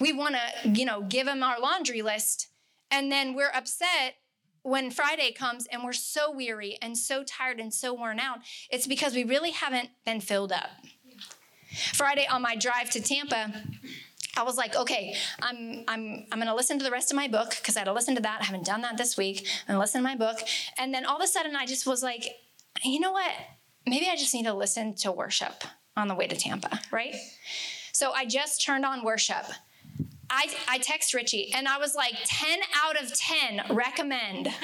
We 0.00 0.12
want 0.12 0.34
to, 0.34 0.68
you 0.68 0.84
know, 0.84 1.02
give 1.02 1.28
Him 1.28 1.42
our 1.42 1.60
laundry 1.60 2.02
list, 2.02 2.48
and 2.90 3.12
then 3.12 3.34
we're 3.34 3.52
upset 3.54 4.16
when 4.64 4.90
Friday 4.90 5.30
comes 5.30 5.66
and 5.66 5.84
we're 5.84 5.92
so 5.92 6.32
weary 6.32 6.78
and 6.80 6.96
so 6.96 7.22
tired 7.22 7.60
and 7.60 7.72
so 7.72 7.92
worn 7.92 8.18
out, 8.18 8.38
it's 8.70 8.86
because 8.86 9.14
we 9.14 9.22
really 9.22 9.50
haven't 9.50 9.90
been 10.06 10.20
filled 10.20 10.50
up. 10.50 10.70
Friday 11.92 12.26
on 12.26 12.40
my 12.40 12.56
drive 12.56 12.88
to 12.90 13.00
Tampa, 13.00 13.52
I 14.36 14.42
was 14.42 14.56
like, 14.56 14.74
okay, 14.74 15.14
I'm 15.42 15.84
I'm 15.86 16.26
I'm 16.32 16.38
gonna 16.38 16.54
listen 16.54 16.78
to 16.78 16.84
the 16.84 16.90
rest 16.90 17.12
of 17.12 17.16
my 17.16 17.28
book 17.28 17.50
because 17.50 17.76
I 17.76 17.80
had 17.80 17.86
to 17.86 17.92
listen 17.92 18.14
to 18.14 18.22
that. 18.22 18.40
I 18.40 18.44
haven't 18.44 18.64
done 18.64 18.80
that 18.80 18.96
this 18.96 19.18
week. 19.18 19.46
I'm 19.68 19.74
gonna 19.74 19.80
listen 19.80 20.00
to 20.00 20.08
my 20.08 20.16
book. 20.16 20.38
And 20.78 20.94
then 20.94 21.04
all 21.04 21.16
of 21.16 21.22
a 21.22 21.26
sudden 21.26 21.54
I 21.54 21.66
just 21.66 21.86
was 21.86 22.02
like, 22.02 22.24
you 22.82 23.00
know 23.00 23.12
what? 23.12 23.32
Maybe 23.86 24.08
I 24.10 24.16
just 24.16 24.32
need 24.32 24.44
to 24.46 24.54
listen 24.54 24.94
to 24.96 25.12
worship 25.12 25.62
on 25.94 26.08
the 26.08 26.14
way 26.14 26.26
to 26.26 26.36
Tampa, 26.36 26.80
right? 26.90 27.14
So 27.92 28.12
I 28.12 28.24
just 28.24 28.64
turned 28.64 28.86
on 28.86 29.04
worship 29.04 29.44
I, 30.30 30.48
I 30.68 30.78
text 30.78 31.14
Richie 31.14 31.52
and 31.54 31.68
I 31.68 31.78
was 31.78 31.94
like, 31.94 32.14
10 32.24 32.58
out 32.84 33.02
of 33.02 33.12
10 33.12 33.76
recommend. 33.76 34.48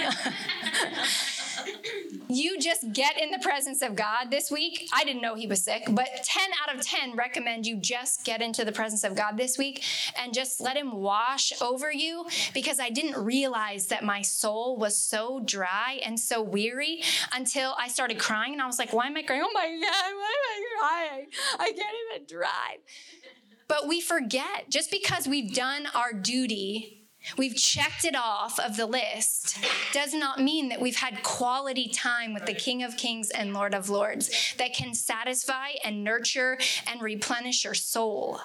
you 2.28 2.58
just 2.58 2.92
get 2.92 3.20
in 3.20 3.30
the 3.30 3.38
presence 3.38 3.82
of 3.82 3.96
God 3.96 4.30
this 4.30 4.50
week. 4.50 4.88
I 4.92 5.04
didn't 5.04 5.22
know 5.22 5.34
he 5.34 5.46
was 5.46 5.62
sick, 5.62 5.84
but 5.90 6.08
10 6.22 6.50
out 6.62 6.74
of 6.74 6.84
10 6.84 7.16
recommend 7.16 7.66
you 7.66 7.76
just 7.76 8.24
get 8.24 8.40
into 8.40 8.64
the 8.64 8.72
presence 8.72 9.04
of 9.04 9.14
God 9.14 9.36
this 9.36 9.58
week 9.58 9.84
and 10.18 10.32
just 10.32 10.60
let 10.60 10.76
him 10.76 10.92
wash 10.92 11.52
over 11.60 11.92
you 11.92 12.26
because 12.54 12.80
I 12.80 12.90
didn't 12.90 13.22
realize 13.22 13.86
that 13.86 14.04
my 14.04 14.22
soul 14.22 14.76
was 14.76 14.96
so 14.96 15.40
dry 15.44 16.00
and 16.04 16.18
so 16.18 16.42
weary 16.42 17.02
until 17.34 17.74
I 17.78 17.88
started 17.88 18.18
crying 18.18 18.52
and 18.52 18.62
I 18.62 18.66
was 18.66 18.78
like, 18.78 18.92
why 18.92 19.06
am 19.06 19.16
I 19.16 19.22
crying? 19.22 19.42
Oh 19.44 19.50
my 19.52 19.66
God, 19.66 19.80
why 19.80 20.34
am 20.34 20.50
I 20.50 20.64
crying? 20.78 21.26
I 21.58 21.72
can't 21.72 21.96
even 22.14 22.26
drive. 22.26 22.78
But 23.70 23.86
we 23.86 24.00
forget 24.00 24.68
just 24.68 24.90
because 24.90 25.28
we've 25.28 25.54
done 25.54 25.86
our 25.94 26.12
duty, 26.12 27.06
we've 27.38 27.54
checked 27.54 28.04
it 28.04 28.16
off 28.16 28.58
of 28.58 28.76
the 28.76 28.84
list, 28.84 29.64
does 29.92 30.12
not 30.12 30.40
mean 30.40 30.70
that 30.70 30.80
we've 30.80 30.96
had 30.96 31.22
quality 31.22 31.86
time 31.88 32.34
with 32.34 32.46
the 32.46 32.52
King 32.52 32.82
of 32.82 32.96
Kings 32.96 33.30
and 33.30 33.54
Lord 33.54 33.72
of 33.72 33.88
Lords 33.88 34.28
that 34.58 34.74
can 34.74 34.92
satisfy 34.92 35.68
and 35.84 36.02
nurture 36.02 36.58
and 36.88 37.00
replenish 37.00 37.62
your 37.62 37.74
soul. 37.74 38.40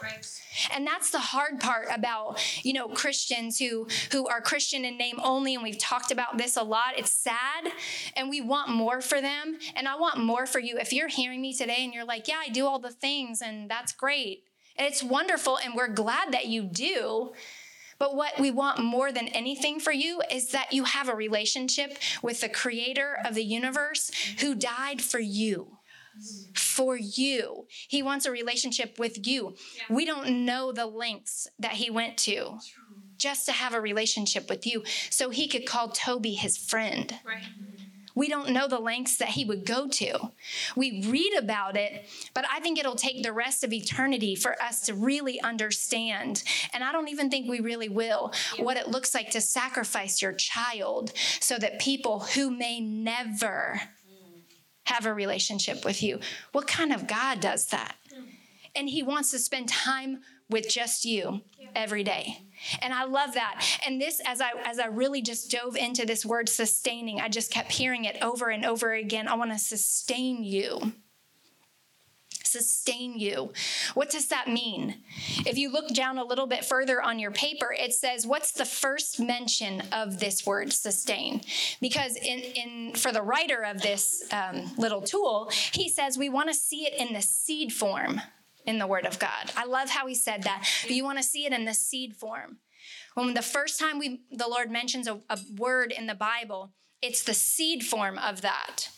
And 0.71 0.85
that's 0.85 1.09
the 1.09 1.17
hard 1.17 1.59
part 1.59 1.87
about, 1.91 2.39
you 2.63 2.73
know, 2.73 2.87
Christians 2.87 3.57
who 3.57 3.87
who 4.11 4.27
are 4.27 4.41
Christian 4.41 4.85
in 4.85 4.95
name 4.95 5.19
only 5.23 5.55
and 5.55 5.63
we've 5.63 5.79
talked 5.79 6.11
about 6.11 6.37
this 6.37 6.55
a 6.55 6.61
lot. 6.61 6.99
It's 6.99 7.11
sad 7.11 7.71
and 8.15 8.29
we 8.29 8.41
want 8.41 8.69
more 8.69 9.01
for 9.01 9.21
them 9.21 9.57
and 9.75 9.87
I 9.87 9.95
want 9.95 10.19
more 10.19 10.45
for 10.45 10.59
you. 10.59 10.77
If 10.77 10.93
you're 10.93 11.07
hearing 11.07 11.41
me 11.41 11.55
today 11.55 11.83
and 11.83 11.95
you're 11.95 12.05
like, 12.05 12.27
"Yeah, 12.27 12.41
I 12.45 12.49
do 12.49 12.67
all 12.67 12.77
the 12.77 12.91
things 12.91 13.41
and 13.41 13.67
that's 13.71 13.91
great." 13.91 14.43
And 14.77 14.87
it's 14.87 15.03
wonderful, 15.03 15.57
and 15.57 15.73
we're 15.75 15.87
glad 15.87 16.31
that 16.33 16.47
you 16.47 16.63
do. 16.63 17.31
But 17.97 18.15
what 18.15 18.39
we 18.39 18.51
want 18.51 18.83
more 18.83 19.11
than 19.11 19.29
anything 19.29 19.79
for 19.79 19.91
you 19.91 20.21
is 20.29 20.51
that 20.51 20.73
you 20.73 20.83
have 20.83 21.07
a 21.07 21.15
relationship 21.15 21.97
with 22.21 22.41
the 22.41 22.49
creator 22.49 23.17
of 23.25 23.35
the 23.35 23.43
universe 23.43 24.11
who 24.39 24.53
died 24.53 25.01
for 25.01 25.19
you. 25.19 25.77
For 26.55 26.97
you. 26.97 27.67
He 27.87 28.01
wants 28.03 28.25
a 28.25 28.31
relationship 28.31 28.99
with 28.99 29.25
you. 29.27 29.55
We 29.89 30.05
don't 30.05 30.45
know 30.45 30.71
the 30.71 30.85
lengths 30.85 31.47
that 31.59 31.73
he 31.73 31.89
went 31.89 32.17
to 32.19 32.59
just 33.17 33.45
to 33.45 33.51
have 33.53 33.73
a 33.73 33.81
relationship 33.81 34.49
with 34.49 34.67
you 34.67 34.83
so 35.09 35.29
he 35.29 35.47
could 35.47 35.65
call 35.65 35.89
Toby 35.89 36.33
his 36.33 36.57
friend. 36.57 37.13
Right. 37.25 37.43
We 38.15 38.29
don't 38.29 38.51
know 38.51 38.67
the 38.67 38.79
lengths 38.79 39.17
that 39.17 39.29
he 39.29 39.43
would 39.45 39.65
go 39.65 39.87
to. 39.87 40.31
We 40.75 41.03
read 41.05 41.33
about 41.37 41.75
it, 41.75 42.05
but 42.33 42.45
I 42.51 42.61
think 42.61 42.79
it'll 42.79 42.95
take 42.95 43.21
the 43.21 43.33
rest 43.33 43.63
of 43.63 43.73
eternity 43.73 44.35
for 44.35 44.59
us 44.61 44.81
to 44.87 44.93
really 44.93 45.39
understand. 45.41 46.43
And 46.73 46.83
I 46.83 46.93
don't 46.93 47.09
even 47.09 47.29
think 47.29 47.49
we 47.49 47.59
really 47.59 47.89
will 47.89 48.33
what 48.57 48.77
it 48.77 48.87
looks 48.87 49.13
like 49.13 49.31
to 49.31 49.41
sacrifice 49.41 50.21
your 50.21 50.33
child 50.33 51.11
so 51.39 51.57
that 51.57 51.79
people 51.79 52.21
who 52.21 52.49
may 52.49 52.79
never 52.79 53.81
mm. 53.81 54.41
have 54.85 55.05
a 55.05 55.13
relationship 55.13 55.83
with 55.83 56.01
you, 56.01 56.19
what 56.53 56.67
kind 56.67 56.93
of 56.93 57.07
God 57.07 57.41
does 57.41 57.67
that? 57.67 57.95
Mm. 58.13 58.23
And 58.75 58.89
he 58.89 59.03
wants 59.03 59.31
to 59.31 59.39
spend 59.39 59.67
time 59.67 60.19
with 60.49 60.69
just 60.69 61.05
you 61.05 61.41
every 61.75 62.03
day. 62.03 62.37
And 62.81 62.93
I 62.93 63.05
love 63.05 63.33
that. 63.33 63.65
And 63.85 63.99
this 63.99 64.21
as 64.25 64.41
I 64.41 64.51
as 64.63 64.79
I 64.79 64.87
really 64.87 65.21
just 65.21 65.51
dove 65.51 65.75
into 65.75 66.05
this 66.05 66.25
word 66.25 66.49
sustaining, 66.49 67.19
I 67.19 67.29
just 67.29 67.51
kept 67.51 67.71
hearing 67.71 68.05
it 68.05 68.17
over 68.21 68.49
and 68.49 68.65
over 68.65 68.93
again. 68.93 69.27
I 69.27 69.35
want 69.35 69.51
to 69.51 69.59
sustain 69.59 70.43
you 70.43 70.93
sustain 72.55 73.19
you. 73.19 73.51
What 73.95 74.09
does 74.09 74.27
that 74.27 74.47
mean? 74.47 75.03
If 75.45 75.57
you 75.57 75.69
look 75.71 75.89
down 75.89 76.17
a 76.17 76.23
little 76.23 76.47
bit 76.47 76.63
further 76.63 77.01
on 77.01 77.19
your 77.19 77.31
paper, 77.31 77.75
it 77.77 77.93
says, 77.93 78.25
What's 78.25 78.53
the 78.53 78.65
first 78.65 79.19
mention 79.19 79.81
of 79.91 80.19
this 80.19 80.45
word 80.45 80.71
sustain? 80.71 81.41
Because 81.81 82.15
in, 82.15 82.39
in 82.39 82.95
for 82.95 83.11
the 83.11 83.21
writer 83.21 83.63
of 83.63 83.81
this 83.81 84.23
um, 84.31 84.71
little 84.77 85.01
tool, 85.01 85.49
he 85.73 85.89
says 85.89 86.17
we 86.17 86.29
want 86.29 86.49
to 86.49 86.55
see 86.55 86.85
it 86.85 86.93
in 86.97 87.13
the 87.13 87.21
seed 87.21 87.73
form 87.73 88.21
in 88.65 88.79
the 88.79 88.87
Word 88.87 89.05
of 89.05 89.19
God. 89.19 89.51
I 89.55 89.65
love 89.65 89.89
how 89.89 90.07
he 90.07 90.15
said 90.15 90.43
that. 90.43 90.67
You 90.87 91.03
want 91.03 91.17
to 91.17 91.23
see 91.23 91.45
it 91.45 91.53
in 91.53 91.65
the 91.65 91.73
seed 91.73 92.15
form. 92.15 92.57
When 93.13 93.33
the 93.33 93.41
first 93.41 93.79
time 93.79 93.97
we 93.97 94.21
the 94.31 94.47
Lord 94.47 94.69
mentions 94.69 95.07
a, 95.07 95.21
a 95.29 95.39
word 95.57 95.91
in 95.91 96.07
the 96.07 96.15
Bible, 96.15 96.73
it's 97.01 97.23
the 97.23 97.33
seed 97.33 97.83
form 97.83 98.17
of 98.17 98.41
that. 98.41 98.89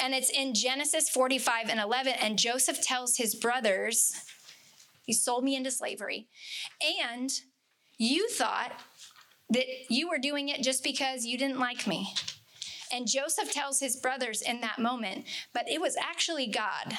And 0.00 0.14
it's 0.14 0.30
in 0.30 0.54
Genesis 0.54 1.10
45 1.10 1.68
and 1.68 1.80
11. 1.80 2.14
And 2.20 2.38
Joseph 2.38 2.80
tells 2.82 3.16
his 3.16 3.34
brothers, 3.34 4.14
You 5.06 5.14
sold 5.14 5.44
me 5.44 5.56
into 5.56 5.70
slavery. 5.70 6.28
And 7.10 7.30
you 7.98 8.28
thought 8.28 8.80
that 9.50 9.66
you 9.88 10.08
were 10.08 10.18
doing 10.18 10.48
it 10.48 10.62
just 10.62 10.82
because 10.82 11.24
you 11.24 11.38
didn't 11.38 11.58
like 11.58 11.86
me. 11.86 12.14
And 12.92 13.08
Joseph 13.08 13.52
tells 13.52 13.80
his 13.80 13.96
brothers 13.96 14.42
in 14.42 14.60
that 14.60 14.78
moment, 14.78 15.24
but 15.52 15.68
it 15.68 15.80
was 15.80 15.96
actually 15.96 16.46
God 16.46 16.96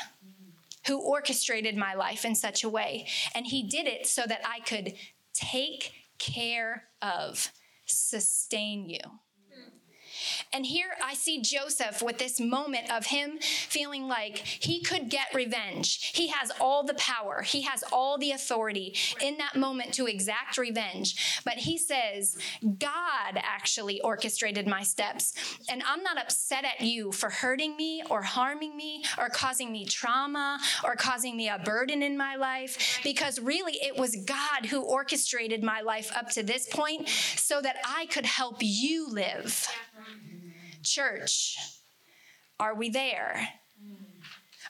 who 0.87 0.99
orchestrated 0.99 1.75
my 1.75 1.93
life 1.93 2.25
in 2.25 2.35
such 2.35 2.63
a 2.63 2.69
way. 2.69 3.07
And 3.35 3.45
he 3.45 3.63
did 3.63 3.87
it 3.87 4.07
so 4.07 4.23
that 4.25 4.41
I 4.45 4.61
could 4.61 4.93
take 5.33 5.91
care 6.17 6.83
of, 7.01 7.51
sustain 7.85 8.89
you. 8.89 8.99
And 10.53 10.65
here 10.65 10.89
I 11.03 11.13
see 11.13 11.41
Joseph 11.41 12.01
with 12.01 12.17
this 12.17 12.39
moment 12.39 12.91
of 12.91 13.07
him 13.07 13.37
feeling 13.39 14.07
like 14.07 14.37
he 14.37 14.81
could 14.81 15.09
get 15.09 15.27
revenge. 15.33 16.11
He 16.13 16.27
has 16.27 16.51
all 16.59 16.83
the 16.83 16.93
power, 16.95 17.41
he 17.41 17.61
has 17.63 17.83
all 17.91 18.17
the 18.17 18.31
authority 18.31 18.95
in 19.21 19.37
that 19.37 19.55
moment 19.55 19.93
to 19.95 20.07
exact 20.07 20.57
revenge. 20.57 21.41
But 21.43 21.55
he 21.55 21.77
says, 21.77 22.37
God 22.79 23.35
actually 23.35 23.99
orchestrated 24.01 24.67
my 24.67 24.83
steps. 24.83 25.33
And 25.69 25.83
I'm 25.87 26.03
not 26.03 26.17
upset 26.17 26.65
at 26.65 26.81
you 26.81 27.11
for 27.11 27.29
hurting 27.29 27.75
me 27.75 28.03
or 28.09 28.21
harming 28.21 28.75
me 28.75 29.03
or 29.17 29.29
causing 29.29 29.71
me 29.71 29.85
trauma 29.85 30.59
or 30.83 30.95
causing 30.95 31.35
me 31.35 31.49
a 31.49 31.59
burden 31.59 32.01
in 32.01 32.17
my 32.17 32.35
life 32.35 32.99
because 33.03 33.39
really 33.39 33.73
it 33.81 33.97
was 33.97 34.15
God 34.25 34.65
who 34.67 34.81
orchestrated 34.81 35.63
my 35.63 35.81
life 35.81 36.11
up 36.15 36.29
to 36.31 36.43
this 36.43 36.67
point 36.67 37.09
so 37.35 37.61
that 37.61 37.77
I 37.85 38.05
could 38.07 38.25
help 38.25 38.57
you 38.59 39.07
live. 39.09 39.67
Church, 40.83 41.57
are 42.59 42.75
we 42.75 42.89
there? 42.89 43.49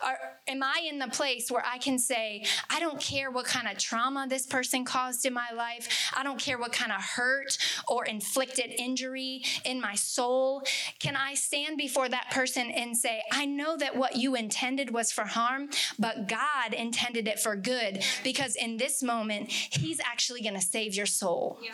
Or 0.04 0.16
am 0.48 0.62
I 0.62 0.88
in 0.88 1.00
the 1.00 1.08
place 1.08 1.50
where 1.50 1.64
I 1.66 1.78
can 1.78 1.98
say, 1.98 2.46
I 2.70 2.80
don't 2.80 3.00
care 3.00 3.32
what 3.32 3.46
kind 3.46 3.68
of 3.68 3.78
trauma 3.78 4.28
this 4.30 4.46
person 4.46 4.86
caused 4.86 5.26
in 5.26 5.34
my 5.34 5.50
life. 5.56 6.12
I 6.16 6.24
don't 6.24 6.40
care 6.40 6.58
what 6.58 6.72
kind 6.72 6.92
of 6.92 7.02
hurt 7.02 7.58
or 7.88 8.06
inflicted 8.06 8.74
injury 8.78 9.44
in 9.66 9.82
my 9.82 9.96
soul. 9.96 10.64
Can 11.00 11.16
I 11.16 11.34
stand 11.34 11.78
before 11.78 12.10
that 12.10 12.30
person 12.32 12.70
and 12.70 12.96
say, 12.96 13.24
I 13.32 13.46
know 13.46 13.78
that 13.78 13.96
what 13.96 14.16
you 14.16 14.36
intended 14.36 14.92
was 14.92 15.12
for 15.12 15.26
harm, 15.26 15.70
but 15.98 16.28
God 16.28 16.74
intended 16.74 17.28
it 17.28 17.40
for 17.40 17.56
good 17.56 18.04
because 18.24 18.56
in 18.56 18.78
this 18.78 19.02
moment, 19.02 19.52
He's 19.52 20.00
actually 20.00 20.42
going 20.42 20.56
to 20.56 20.62
save 20.62 20.94
your 20.94 21.06
soul. 21.06 21.60
Yeah. 21.64 21.74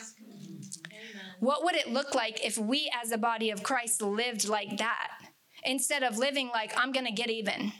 What 1.44 1.66
would 1.66 1.76
it 1.76 1.92
look 1.92 2.16
like 2.16 2.46
if 2.46 2.58
we, 2.58 2.90
as 3.04 3.12
a 3.12 3.18
body 3.18 3.50
of 3.50 3.64
Christ, 3.64 4.02
lived 4.02 4.48
like 4.48 4.78
that 4.78 5.10
instead 5.66 6.02
of 6.02 6.18
living 6.18 6.48
like, 6.48 6.72
I'm 6.78 6.94
going 6.94 7.06
to 7.06 7.12
get 7.12 7.30
even? 7.30 7.74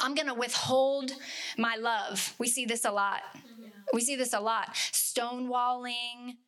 I'm 0.00 0.16
going 0.16 0.26
to 0.26 0.34
withhold 0.34 1.12
my 1.56 1.76
love. 1.76 2.34
We 2.40 2.48
see 2.48 2.66
this 2.66 2.84
a 2.84 2.90
lot. 2.90 3.22
We 3.92 4.00
see 4.00 4.16
this 4.16 4.32
a 4.32 4.40
lot. 4.40 4.74
Stonewalling. 4.74 6.38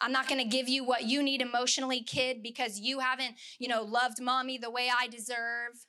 I'm 0.00 0.12
not 0.12 0.28
going 0.28 0.42
to 0.42 0.48
give 0.48 0.66
you 0.66 0.82
what 0.82 1.04
you 1.04 1.22
need 1.22 1.42
emotionally, 1.42 2.02
kid, 2.02 2.42
because 2.42 2.80
you 2.80 3.00
haven't, 3.00 3.34
you 3.58 3.68
know, 3.68 3.82
loved 3.82 4.18
mommy 4.18 4.56
the 4.56 4.70
way 4.70 4.88
I 4.90 5.08
deserve. 5.08 5.84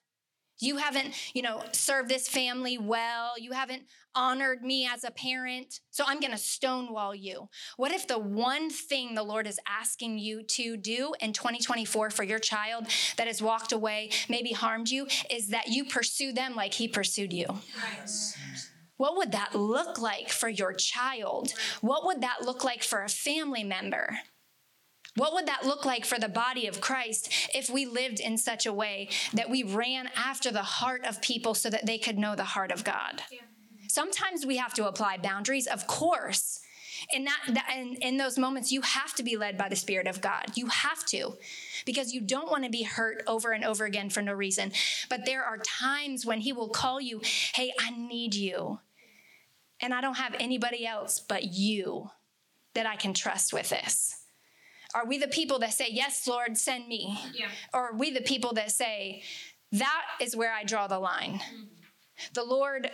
You 0.59 0.77
haven't, 0.77 1.13
you 1.33 1.41
know, 1.41 1.61
served 1.71 2.09
this 2.09 2.27
family 2.27 2.77
well. 2.77 3.33
You 3.37 3.51
haven't 3.51 3.83
honored 4.15 4.63
me 4.63 4.87
as 4.91 5.03
a 5.03 5.11
parent. 5.11 5.81
So 5.91 6.03
I'm 6.07 6.19
going 6.19 6.31
to 6.31 6.37
stonewall 6.37 7.13
you. 7.13 7.49
What 7.77 7.91
if 7.91 8.07
the 8.07 8.17
one 8.17 8.69
thing 8.69 9.13
the 9.13 9.23
Lord 9.23 9.45
is 9.45 9.59
asking 9.67 10.17
you 10.17 10.43
to 10.43 10.75
do 10.75 11.13
in 11.19 11.33
2024 11.33 12.09
for 12.09 12.23
your 12.23 12.39
child 12.39 12.87
that 13.17 13.27
has 13.27 13.41
walked 13.41 13.71
away, 13.71 14.09
maybe 14.27 14.51
harmed 14.51 14.89
you, 14.89 15.07
is 15.29 15.49
that 15.49 15.67
you 15.67 15.85
pursue 15.85 16.33
them 16.33 16.55
like 16.55 16.73
he 16.73 16.87
pursued 16.87 17.31
you? 17.31 17.45
What 18.97 19.15
would 19.17 19.31
that 19.33 19.53
look 19.53 19.99
like 20.01 20.29
for 20.29 20.49
your 20.49 20.73
child? 20.73 21.53
What 21.81 22.03
would 22.05 22.21
that 22.21 22.41
look 22.41 22.63
like 22.63 22.81
for 22.81 23.03
a 23.03 23.09
family 23.09 23.63
member? 23.63 24.17
What 25.17 25.33
would 25.33 25.47
that 25.47 25.65
look 25.65 25.83
like 25.83 26.05
for 26.05 26.19
the 26.19 26.29
body 26.29 26.67
of 26.67 26.79
Christ 26.79 27.49
if 27.53 27.71
we 27.71 27.87
lived 27.87 28.19
in 28.19 28.37
such 28.37 28.67
a 28.67 28.73
way 28.73 29.09
that 29.33 29.49
we 29.49 29.63
ran 29.63 30.09
after 30.15 30.51
the 30.51 30.61
heart 30.61 31.03
of 31.05 31.21
people 31.21 31.55
so 31.55 31.71
that 31.71 31.87
they 31.87 31.97
could 31.97 32.19
know 32.19 32.35
the 32.35 32.43
heart 32.43 32.71
of 32.71 32.83
God? 32.83 33.23
Yeah. 33.31 33.41
Sometimes 33.87 34.45
we 34.45 34.57
have 34.57 34.75
to 34.75 34.87
apply 34.87 35.17
boundaries, 35.17 35.65
of 35.65 35.87
course. 35.87 36.61
In 37.13 37.25
that, 37.25 37.39
that 37.49 37.75
in, 37.75 37.95
in 37.95 38.17
those 38.17 38.37
moments, 38.37 38.71
you 38.71 38.81
have 38.81 39.15
to 39.15 39.23
be 39.23 39.37
led 39.37 39.57
by 39.57 39.69
the 39.69 39.75
Spirit 39.75 40.07
of 40.07 40.21
God. 40.21 40.51
You 40.55 40.67
have 40.67 41.03
to, 41.07 41.37
because 41.85 42.13
you 42.13 42.21
don't 42.21 42.51
want 42.51 42.63
to 42.65 42.69
be 42.69 42.83
hurt 42.83 43.23
over 43.25 43.53
and 43.53 43.63
over 43.63 43.85
again 43.85 44.09
for 44.09 44.21
no 44.21 44.33
reason. 44.33 44.71
But 45.09 45.25
there 45.25 45.43
are 45.43 45.57
times 45.57 46.25
when 46.25 46.41
He 46.41 46.53
will 46.53 46.69
call 46.69 46.99
you, 46.99 47.21
"Hey, 47.55 47.71
I 47.79 47.91
need 47.91 48.35
you, 48.35 48.79
and 49.79 49.93
I 49.93 50.01
don't 50.01 50.17
have 50.17 50.35
anybody 50.39 50.85
else 50.85 51.19
but 51.19 51.43
you 51.43 52.09
that 52.73 52.85
I 52.85 52.95
can 52.95 53.13
trust 53.13 53.53
with 53.53 53.69
this." 53.69 54.16
Are 54.97 55.05
we 55.05 55.19
the 55.19 55.27
people 55.27 55.59
that 55.59 55.73
say, 55.73 55.89
Yes, 55.91 56.25
Lord, 56.27 56.57
send 56.57 56.87
me? 56.87 57.19
Yeah. 57.35 57.49
Or 57.71 57.89
are 57.91 57.93
we 57.95 58.09
the 58.09 58.21
people 58.21 58.53
that 58.53 58.71
say, 58.71 59.21
That 59.71 60.01
is 60.19 60.35
where 60.35 60.51
I 60.51 60.63
draw 60.63 60.87
the 60.87 60.97
line? 60.97 61.33
Mm-hmm. 61.33 61.63
The 62.33 62.43
Lord, 62.43 62.89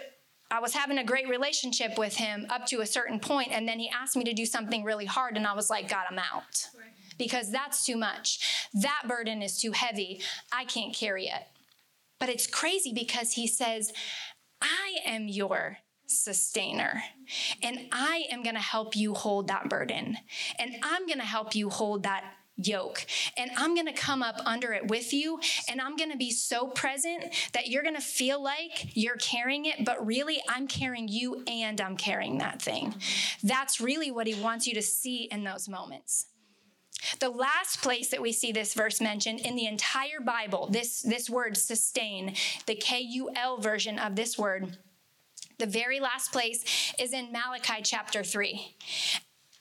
I 0.51 0.60
was 0.60 0.74
having 0.74 0.98
a 0.98 1.03
great 1.05 1.29
relationship 1.29 1.98
with 1.98 2.17
Him 2.17 2.45
up 2.50 2.65
to 2.67 2.81
a 2.81 2.86
certain 2.86 3.22
point, 3.22 3.53
and 3.53 3.65
then 3.65 3.79
He 3.79 3.89
asked 3.89 4.17
me 4.17 4.25
to 4.25 4.33
do 4.33 4.45
something 4.45 4.83
really 4.83 5.05
hard, 5.05 5.38
and 5.38 5.48
I 5.48 5.53
was 5.53 5.69
like, 5.69 5.88
God, 5.88 6.03
I'm 6.10 6.19
out. 6.19 6.67
Right. 6.77 6.91
Because 7.17 7.50
that's 7.50 7.86
too 7.86 7.95
much. 7.95 8.67
That 8.74 9.03
burden 9.07 9.41
is 9.41 9.62
too 9.62 9.72
heavy. 9.72 10.19
I 10.51 10.65
can't 10.65 10.93
carry 10.93 11.27
it. 11.27 11.43
But 12.19 12.27
it's 12.27 12.48
crazy 12.48 12.91
because 12.91 13.31
He 13.31 13.48
says, 13.48 13.93
I 14.62 14.98
am 15.05 15.29
your 15.29 15.77
sustainer. 16.05 17.03
And 17.62 17.88
I 17.91 18.25
am 18.31 18.43
going 18.43 18.55
to 18.55 18.62
help 18.62 18.95
you 18.95 19.13
hold 19.13 19.48
that 19.48 19.69
burden. 19.69 20.17
And 20.60 20.75
I'm 20.83 21.05
going 21.07 21.19
to 21.19 21.25
help 21.25 21.55
you 21.55 21.69
hold 21.69 22.03
that 22.03 22.24
yoke. 22.55 23.05
And 23.36 23.50
I'm 23.57 23.74
going 23.74 23.88
to 23.88 23.93
come 23.93 24.22
up 24.22 24.39
under 24.45 24.74
it 24.74 24.88
with 24.88 25.12
you. 25.12 25.39
And 25.67 25.81
I'm 25.81 25.95
going 25.95 26.12
to 26.12 26.17
be 26.17 26.29
so 26.29 26.67
present 26.67 27.25
that 27.53 27.67
you're 27.67 27.81
going 27.81 27.95
to 27.95 28.01
feel 28.01 28.43
like 28.43 28.95
you're 28.95 29.17
carrying 29.17 29.65
it, 29.65 29.83
but 29.83 30.05
really 30.05 30.39
I'm 30.48 30.67
carrying 30.67 31.07
you 31.07 31.43
and 31.48 31.81
I'm 31.81 31.98
carrying 31.98 32.38
that 32.38 32.62
thing. 32.62 32.93
That's 33.41 33.81
really 33.81 34.12
what 34.12 34.27
he 34.27 34.39
wants 34.39 34.67
you 34.67 34.75
to 34.75 34.83
see 34.83 35.24
in 35.31 35.43
those 35.43 35.67
moments. 35.67 36.27
The 37.19 37.29
last 37.29 37.81
place 37.81 38.10
that 38.10 38.22
we 38.22 38.31
see 38.31 38.51
this 38.51 38.75
verse 38.75 39.01
mentioned 39.01 39.41
in 39.41 39.55
the 39.55 39.65
entire 39.65 40.22
Bible, 40.24 40.69
this, 40.72 41.01
this 41.01 41.29
word 41.29 41.57
sustain, 41.57 42.35
the 42.68 42.75
K 42.75 43.01
U 43.01 43.31
L 43.35 43.57
version 43.57 43.98
of 43.98 44.16
this 44.16 44.37
word, 44.37 44.77
the 45.63 45.69
very 45.69 46.01
last 46.01 46.33
place 46.33 46.93
is 46.99 47.13
in 47.13 47.31
Malachi 47.31 47.81
chapter 47.83 48.21
3 48.21 48.75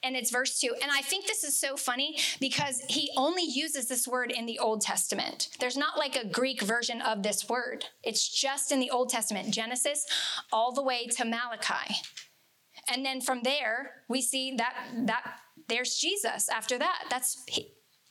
and 0.03 0.17
it's 0.17 0.33
verse 0.33 0.59
2. 0.59 0.75
And 0.83 0.91
I 0.91 1.01
think 1.01 1.29
this 1.29 1.45
is 1.45 1.57
so 1.57 1.77
funny 1.77 2.19
because 2.41 2.83
he 2.89 3.13
only 3.17 3.45
uses 3.45 3.87
this 3.87 4.09
word 4.09 4.33
in 4.33 4.47
the 4.47 4.59
Old 4.59 4.81
Testament. 4.81 5.51
There's 5.61 5.77
not 5.77 5.97
like 5.97 6.17
a 6.17 6.27
Greek 6.27 6.61
version 6.61 7.01
of 7.01 7.23
this 7.23 7.49
word, 7.49 7.85
it's 8.03 8.29
just 8.29 8.73
in 8.73 8.81
the 8.81 8.91
Old 8.91 9.11
Testament, 9.11 9.55
Genesis 9.55 10.05
all 10.53 10.73
the 10.73 10.83
way 10.83 11.07
to 11.07 11.25
Malachi. 11.25 11.95
And 12.93 13.07
then 13.07 13.21
from 13.21 13.43
there, 13.45 14.03
we 14.09 14.23
see 14.23 14.57
that 14.57 14.75
that 15.07 15.23
there's 15.69 15.95
Jesus 15.95 16.49
after 16.49 16.79
that. 16.79 17.05
That's 17.11 17.47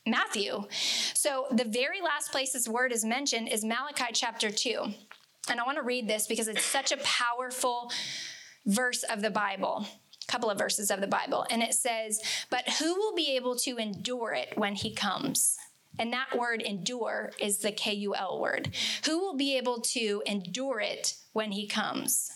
Matthew. 0.06 0.64
So 1.12 1.46
the 1.50 1.64
very 1.64 2.00
last 2.00 2.32
place 2.32 2.52
this 2.52 2.66
word 2.66 2.90
is 2.90 3.04
mentioned 3.04 3.48
is 3.48 3.66
Malachi 3.66 4.12
chapter 4.14 4.50
2. 4.50 4.94
And 5.50 5.60
I 5.60 5.64
want 5.64 5.76
to 5.76 5.82
read 5.82 6.08
this 6.08 6.26
because 6.26 6.48
it's 6.48 6.64
such 6.64 6.92
a 6.92 6.98
powerful 6.98 7.90
verse 8.66 9.02
of 9.02 9.22
the 9.22 9.30
Bible 9.30 9.86
a 10.22 10.30
couple 10.30 10.50
of 10.50 10.58
verses 10.58 10.90
of 10.90 11.00
the 11.00 11.06
Bible, 11.06 11.46
and 11.50 11.62
it 11.62 11.74
says, 11.74 12.20
But 12.50 12.68
who 12.78 12.94
will 12.94 13.14
be 13.14 13.36
able 13.36 13.56
to 13.56 13.76
endure 13.76 14.32
it 14.32 14.52
when 14.56 14.74
he 14.74 14.94
comes? 14.94 15.56
And 15.98 16.12
that 16.12 16.38
word 16.38 16.62
endure 16.62 17.32
is 17.38 17.58
the 17.58 17.72
K 17.72 17.92
U 17.94 18.14
L 18.14 18.40
word. 18.40 18.74
Who 19.04 19.18
will 19.18 19.36
be 19.36 19.56
able 19.58 19.80
to 19.80 20.22
endure 20.24 20.80
it 20.80 21.16
when 21.32 21.52
he 21.52 21.66
comes? 21.66 22.30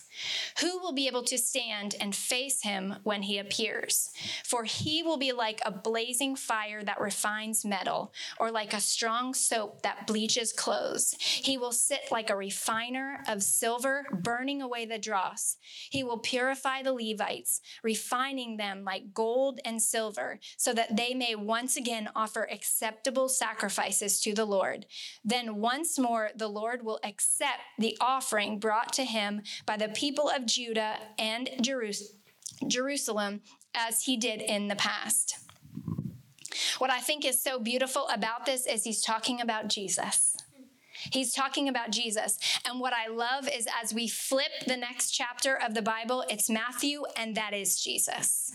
Who 0.60 0.78
will 0.78 0.92
be 0.92 1.06
able 1.06 1.22
to 1.24 1.38
stand 1.38 1.94
and 2.00 2.14
face 2.14 2.62
him 2.62 2.96
when 3.02 3.22
he 3.22 3.38
appears? 3.38 4.10
For 4.44 4.64
he 4.64 5.02
will 5.02 5.18
be 5.18 5.32
like 5.32 5.60
a 5.64 5.70
blazing 5.70 6.36
fire 6.36 6.82
that 6.82 7.00
refines 7.00 7.64
metal, 7.64 8.12
or 8.38 8.50
like 8.50 8.72
a 8.72 8.80
strong 8.80 9.34
soap 9.34 9.82
that 9.82 10.06
bleaches 10.06 10.52
clothes. 10.52 11.14
He 11.18 11.58
will 11.58 11.72
sit 11.72 12.10
like 12.10 12.30
a 12.30 12.36
refiner 12.36 13.22
of 13.28 13.42
silver, 13.42 14.06
burning 14.10 14.62
away 14.62 14.86
the 14.86 14.98
dross. 14.98 15.58
He 15.90 16.02
will 16.02 16.18
purify 16.18 16.82
the 16.82 16.94
Levites, 16.94 17.60
refining 17.82 18.56
them 18.56 18.84
like 18.84 19.12
gold 19.12 19.60
and 19.64 19.82
silver, 19.82 20.40
so 20.56 20.72
that 20.72 20.96
they 20.96 21.12
may 21.12 21.34
once 21.34 21.76
again 21.76 22.08
offer 22.16 22.48
acceptable 22.50 23.28
sacrifices 23.28 24.20
to 24.22 24.34
the 24.34 24.46
Lord. 24.46 24.86
Then 25.24 25.56
once 25.56 25.98
more 25.98 26.30
the 26.34 26.48
Lord 26.48 26.84
will 26.84 27.00
accept 27.04 27.60
the 27.78 27.96
offering 28.00 28.58
brought 28.58 28.92
to 28.94 29.04
him 29.04 29.42
by 29.66 29.76
the 29.76 29.88
people 29.88 30.05
people 30.06 30.30
of 30.30 30.46
Judah 30.46 30.98
and 31.18 31.50
Jerusalem 32.68 33.40
as 33.74 34.04
he 34.04 34.16
did 34.16 34.40
in 34.40 34.68
the 34.68 34.76
past. 34.76 35.36
What 36.78 36.90
I 36.90 37.00
think 37.00 37.24
is 37.24 37.42
so 37.42 37.58
beautiful 37.58 38.06
about 38.14 38.46
this 38.46 38.66
is 38.66 38.84
he's 38.84 39.02
talking 39.02 39.40
about 39.40 39.66
Jesus. 39.66 40.36
He's 41.10 41.34
talking 41.34 41.68
about 41.68 41.90
Jesus. 41.90 42.38
And 42.64 42.78
what 42.78 42.92
I 42.92 43.08
love 43.08 43.48
is 43.52 43.66
as 43.82 43.92
we 43.92 44.06
flip 44.06 44.52
the 44.68 44.76
next 44.76 45.10
chapter 45.10 45.56
of 45.56 45.74
the 45.74 45.82
Bible, 45.82 46.24
it's 46.30 46.48
Matthew, 46.48 47.02
and 47.16 47.36
that 47.36 47.52
is 47.52 47.80
Jesus. 47.80 48.54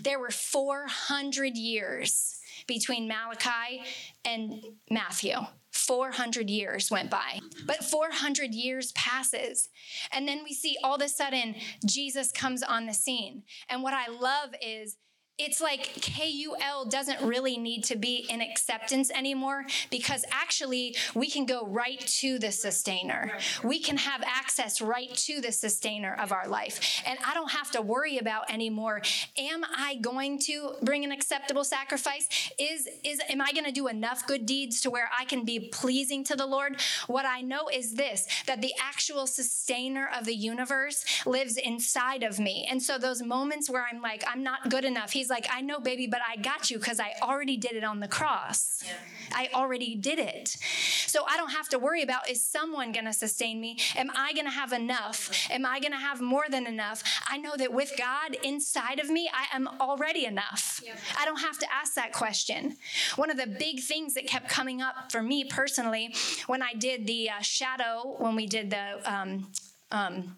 There 0.00 0.18
were 0.18 0.30
400 0.30 1.58
years 1.58 2.35
between 2.66 3.08
Malachi 3.08 3.82
and 4.24 4.62
Matthew. 4.90 5.36
400 5.72 6.48
years 6.48 6.90
went 6.90 7.10
by. 7.10 7.38
But 7.66 7.84
400 7.84 8.54
years 8.54 8.92
passes. 8.92 9.68
And 10.10 10.26
then 10.26 10.40
we 10.42 10.54
see 10.54 10.76
all 10.82 10.96
of 10.96 11.02
a 11.02 11.08
sudden 11.08 11.54
Jesus 11.86 12.32
comes 12.32 12.62
on 12.62 12.86
the 12.86 12.94
scene. 12.94 13.42
And 13.68 13.82
what 13.82 13.94
I 13.94 14.08
love 14.08 14.54
is 14.60 14.96
it's 15.38 15.60
like 15.60 15.90
KUL 16.00 16.86
doesn't 16.86 17.20
really 17.20 17.58
need 17.58 17.84
to 17.84 17.96
be 17.96 18.26
in 18.30 18.40
acceptance 18.40 19.10
anymore 19.10 19.66
because 19.90 20.24
actually 20.32 20.96
we 21.14 21.28
can 21.28 21.44
go 21.44 21.66
right 21.66 22.00
to 22.00 22.38
the 22.38 22.50
sustainer. 22.50 23.32
We 23.62 23.78
can 23.78 23.98
have 23.98 24.22
access 24.24 24.80
right 24.80 25.14
to 25.14 25.42
the 25.42 25.52
sustainer 25.52 26.16
of 26.18 26.32
our 26.32 26.48
life. 26.48 27.02
And 27.06 27.18
I 27.26 27.34
don't 27.34 27.50
have 27.50 27.70
to 27.72 27.82
worry 27.82 28.18
about 28.18 28.50
anymore 28.50 29.02
am 29.38 29.64
I 29.76 29.96
going 29.96 30.38
to 30.40 30.72
bring 30.82 31.04
an 31.04 31.12
acceptable 31.12 31.64
sacrifice? 31.64 32.28
Is 32.58 32.88
is 33.04 33.20
am 33.28 33.40
I 33.40 33.52
going 33.52 33.64
to 33.64 33.72
do 33.72 33.88
enough 33.88 34.26
good 34.26 34.46
deeds 34.46 34.80
to 34.82 34.90
where 34.90 35.10
I 35.16 35.24
can 35.24 35.44
be 35.44 35.68
pleasing 35.72 36.24
to 36.24 36.36
the 36.36 36.46
Lord? 36.46 36.80
What 37.06 37.26
I 37.26 37.42
know 37.42 37.68
is 37.72 37.94
this 37.94 38.26
that 38.46 38.60
the 38.60 38.72
actual 38.82 39.26
sustainer 39.26 40.08
of 40.16 40.24
the 40.24 40.34
universe 40.34 41.04
lives 41.26 41.56
inside 41.56 42.22
of 42.22 42.38
me. 42.38 42.66
And 42.70 42.82
so 42.82 42.98
those 42.98 43.22
moments 43.22 43.68
where 43.68 43.86
I'm 43.90 44.00
like 44.00 44.24
I'm 44.26 44.42
not 44.42 44.70
good 44.70 44.84
enough, 44.84 45.12
he's 45.12 45.25
he's 45.26 45.30
like, 45.30 45.48
I 45.52 45.60
know, 45.60 45.80
baby, 45.80 46.06
but 46.06 46.20
I 46.26 46.36
got 46.36 46.70
you 46.70 46.78
because 46.78 47.00
I 47.00 47.14
already 47.20 47.56
did 47.56 47.72
it 47.72 47.82
on 47.82 47.98
the 47.98 48.06
cross. 48.06 48.84
Yeah. 48.86 48.92
I 49.32 49.48
already 49.52 49.96
did 49.96 50.20
it. 50.20 50.56
So 51.06 51.24
I 51.28 51.36
don't 51.36 51.50
have 51.50 51.68
to 51.70 51.80
worry 51.80 52.02
about 52.02 52.30
is 52.30 52.44
someone 52.44 52.92
going 52.92 53.06
to 53.06 53.12
sustain 53.12 53.60
me? 53.60 53.78
Am 53.96 54.08
I 54.14 54.32
going 54.34 54.44
to 54.44 54.52
have 54.52 54.72
enough? 54.72 55.48
Am 55.50 55.66
I 55.66 55.80
going 55.80 55.90
to 55.92 55.98
have 55.98 56.20
more 56.20 56.44
than 56.48 56.66
enough? 56.66 57.02
I 57.28 57.38
know 57.38 57.56
that 57.56 57.72
with 57.72 57.92
God 57.98 58.36
inside 58.44 59.00
of 59.00 59.10
me, 59.10 59.28
I 59.32 59.54
am 59.56 59.68
already 59.80 60.26
enough. 60.26 60.80
Yeah. 60.84 60.94
I 61.18 61.24
don't 61.24 61.40
have 61.40 61.58
to 61.58 61.66
ask 61.72 61.94
that 61.94 62.12
question. 62.12 62.76
One 63.16 63.30
of 63.30 63.36
the 63.36 63.48
big 63.48 63.80
things 63.80 64.14
that 64.14 64.28
kept 64.28 64.48
coming 64.48 64.80
up 64.80 65.10
for 65.10 65.22
me 65.22 65.42
personally 65.44 66.14
when 66.46 66.62
I 66.62 66.74
did 66.74 67.06
the 67.08 67.30
uh, 67.30 67.40
shadow, 67.40 68.14
when 68.18 68.36
we 68.36 68.46
did 68.46 68.70
the 68.70 69.12
um, 69.12 69.48
um, 69.92 70.36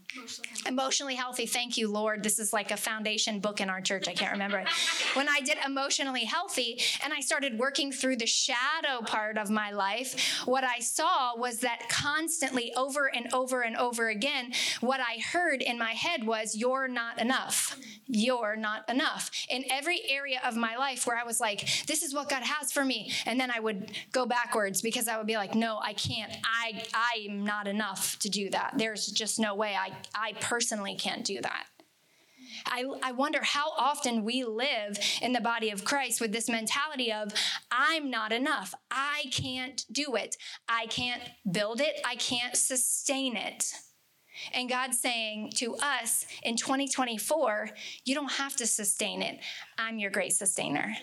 emotionally 0.66 1.14
healthy. 1.14 1.46
Thank 1.46 1.78
you, 1.78 1.90
Lord. 1.90 2.22
This 2.22 2.38
is 2.38 2.52
like 2.52 2.70
a 2.70 2.76
foundation 2.76 3.40
book 3.40 3.62
in 3.62 3.70
our 3.70 3.80
church. 3.80 4.06
I 4.06 4.12
can't 4.12 4.32
remember 4.32 4.58
it. 4.58 4.68
when 5.14 5.26
I 5.28 5.40
did 5.40 5.56
emotionally 5.64 6.24
healthy 6.24 6.80
and 7.02 7.14
I 7.14 7.20
started 7.20 7.58
working 7.58 7.90
through 7.90 8.16
the 8.16 8.26
shadow 8.26 9.00
part 9.06 9.38
of 9.38 9.48
my 9.48 9.70
life, 9.70 10.42
what 10.44 10.64
I 10.64 10.80
saw 10.80 11.34
was 11.36 11.60
that 11.60 11.88
constantly 11.88 12.74
over 12.74 13.06
and 13.06 13.32
over 13.32 13.62
and 13.62 13.74
over 13.76 14.08
again, 14.08 14.52
what 14.80 15.00
I 15.00 15.18
heard 15.32 15.62
in 15.62 15.78
my 15.78 15.92
head 15.92 16.26
was, 16.26 16.54
You're 16.54 16.88
not 16.88 17.18
enough. 17.18 17.78
You're 18.06 18.56
not 18.56 18.88
enough. 18.90 19.30
In 19.48 19.64
every 19.70 20.02
area 20.10 20.40
of 20.44 20.56
my 20.56 20.76
life 20.76 21.06
where 21.06 21.16
I 21.16 21.24
was 21.24 21.40
like, 21.40 21.86
This 21.86 22.02
is 22.02 22.12
what 22.12 22.28
God 22.28 22.42
has 22.42 22.70
for 22.70 22.84
me. 22.84 23.12
And 23.24 23.40
then 23.40 23.50
I 23.50 23.60
would 23.60 23.92
go 24.12 24.26
backwards 24.26 24.82
because 24.82 25.08
I 25.08 25.16
would 25.16 25.26
be 25.26 25.36
like, 25.36 25.54
No, 25.54 25.78
I 25.82 25.94
can't. 25.94 26.32
I, 26.44 26.84
I 26.92 27.26
am 27.30 27.44
not 27.44 27.66
enough 27.66 28.18
to 28.18 28.28
do 28.28 28.50
that. 28.50 28.74
There's 28.76 29.06
just 29.06 29.37
no 29.38 29.54
way. 29.54 29.76
I, 29.78 29.92
I 30.14 30.32
personally 30.40 30.94
can't 30.94 31.24
do 31.24 31.40
that. 31.40 31.66
I, 32.66 32.84
I 33.02 33.12
wonder 33.12 33.42
how 33.42 33.72
often 33.78 34.24
we 34.24 34.44
live 34.44 34.98
in 35.22 35.32
the 35.32 35.40
body 35.40 35.70
of 35.70 35.84
Christ 35.84 36.20
with 36.20 36.32
this 36.32 36.48
mentality 36.48 37.12
of, 37.12 37.32
I'm 37.70 38.10
not 38.10 38.32
enough. 38.32 38.74
I 38.90 39.24
can't 39.32 39.84
do 39.90 40.16
it. 40.16 40.36
I 40.68 40.86
can't 40.86 41.22
build 41.50 41.80
it. 41.80 42.00
I 42.04 42.16
can't 42.16 42.56
sustain 42.56 43.36
it. 43.36 43.72
And 44.52 44.68
God's 44.68 44.98
saying 44.98 45.52
to 45.56 45.76
us 45.76 46.26
in 46.42 46.56
2024, 46.56 47.70
you 48.04 48.14
don't 48.14 48.32
have 48.32 48.56
to 48.56 48.66
sustain 48.66 49.22
it. 49.22 49.40
I'm 49.78 49.98
your 49.98 50.10
great 50.10 50.32
sustainer. 50.32 50.94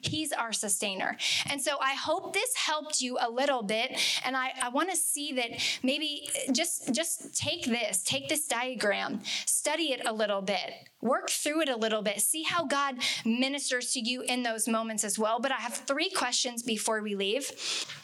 He's 0.00 0.32
our 0.32 0.52
sustainer. 0.52 1.16
And 1.50 1.60
so 1.60 1.76
I 1.80 1.94
hope 1.94 2.32
this 2.32 2.54
helped 2.56 3.00
you 3.00 3.18
a 3.20 3.30
little 3.30 3.62
bit. 3.62 3.98
And 4.24 4.36
I, 4.36 4.52
I 4.62 4.68
want 4.68 4.90
to 4.90 4.96
see 4.96 5.32
that 5.32 5.50
maybe 5.82 6.28
just, 6.52 6.92
just 6.92 7.34
take 7.34 7.64
this, 7.64 8.02
take 8.02 8.28
this 8.28 8.46
diagram, 8.46 9.20
study 9.46 9.92
it 9.92 10.02
a 10.06 10.12
little 10.12 10.42
bit, 10.42 10.74
work 11.00 11.30
through 11.30 11.62
it 11.62 11.68
a 11.68 11.76
little 11.76 12.02
bit, 12.02 12.20
see 12.20 12.42
how 12.42 12.64
God 12.64 12.96
ministers 13.24 13.92
to 13.92 14.00
you 14.00 14.22
in 14.22 14.42
those 14.42 14.68
moments 14.68 15.04
as 15.04 15.18
well. 15.18 15.40
But 15.40 15.52
I 15.52 15.56
have 15.56 15.74
three 15.74 16.10
questions 16.10 16.62
before 16.62 17.02
we 17.02 17.14
leave. 17.14 17.50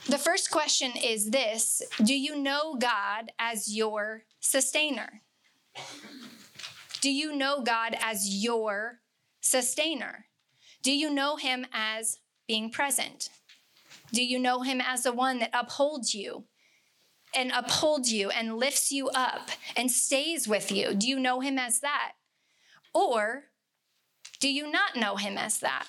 The 0.09 0.19
first 0.19 0.51
question 0.51 0.93
is 1.03 1.31
this 1.31 1.83
Do 2.03 2.15
you 2.15 2.37
know 2.37 2.77
God 2.77 3.33
as 3.39 3.75
your 3.75 4.25
sustainer? 4.41 5.23
Do 7.01 7.11
you 7.11 7.35
know 7.35 7.63
God 7.63 7.97
as 8.01 8.43
your 8.43 9.01
sustainer? 9.41 10.27
Do 10.83 10.93
you 10.93 11.11
know 11.11 11.37
him 11.37 11.67
as 11.73 12.19
being 12.47 12.71
present? 12.71 13.29
Do 14.13 14.25
you 14.25 14.39
know 14.39 14.63
him 14.63 14.81
as 14.81 15.05
the 15.05 15.13
one 15.13 15.39
that 15.39 15.51
upholds 15.53 16.15
you 16.15 16.45
and 17.35 17.53
upholds 17.53 18.13
you 18.13 18.31
and 18.31 18.57
lifts 18.57 18.91
you 18.91 19.09
up 19.11 19.51
and 19.77 19.91
stays 19.91 20.49
with 20.49 20.73
you? 20.73 20.95
Do 20.95 21.09
you 21.09 21.19
know 21.19 21.41
him 21.41 21.59
as 21.59 21.81
that? 21.81 22.13
Or 22.93 23.45
do 24.41 24.53
you 24.53 24.71
not 24.71 24.97
know 24.97 25.17
him 25.17 25.39
as 25.39 25.61
that? 25.61 25.87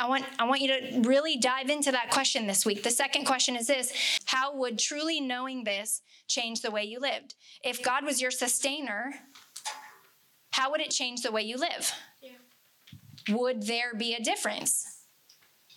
I 0.00 0.08
want, 0.08 0.24
I 0.38 0.44
want 0.44 0.60
you 0.60 0.68
to 0.68 1.08
really 1.08 1.36
dive 1.36 1.70
into 1.70 1.90
that 1.90 2.10
question 2.10 2.46
this 2.46 2.64
week. 2.64 2.84
The 2.84 2.90
second 2.90 3.24
question 3.24 3.56
is 3.56 3.66
this 3.66 3.92
How 4.26 4.54
would 4.56 4.78
truly 4.78 5.20
knowing 5.20 5.64
this 5.64 6.02
change 6.28 6.60
the 6.60 6.70
way 6.70 6.84
you 6.84 7.00
lived? 7.00 7.34
If 7.64 7.82
God 7.82 8.04
was 8.04 8.20
your 8.20 8.30
sustainer, 8.30 9.14
how 10.52 10.70
would 10.70 10.80
it 10.80 10.90
change 10.90 11.22
the 11.22 11.32
way 11.32 11.42
you 11.42 11.56
live? 11.56 11.92
Yeah. 12.20 12.30
Would 13.30 13.66
there 13.66 13.94
be 13.94 14.14
a 14.14 14.22
difference? 14.22 14.86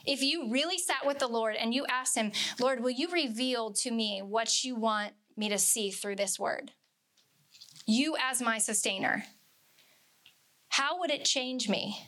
If 0.05 0.21
you 0.21 0.51
really 0.51 0.77
sat 0.77 1.05
with 1.05 1.19
the 1.19 1.27
Lord 1.27 1.55
and 1.55 1.73
you 1.73 1.85
asked 1.87 2.15
Him, 2.15 2.31
Lord, 2.59 2.81
will 2.81 2.91
you 2.91 3.09
reveal 3.11 3.71
to 3.73 3.91
me 3.91 4.21
what 4.23 4.63
you 4.63 4.75
want 4.75 5.13
me 5.35 5.49
to 5.49 5.57
see 5.57 5.91
through 5.91 6.15
this 6.15 6.39
word? 6.39 6.71
You 7.85 8.15
as 8.19 8.41
my 8.41 8.57
sustainer, 8.57 9.23
how 10.69 10.99
would 10.99 11.11
it 11.11 11.25
change 11.25 11.67
me? 11.67 12.07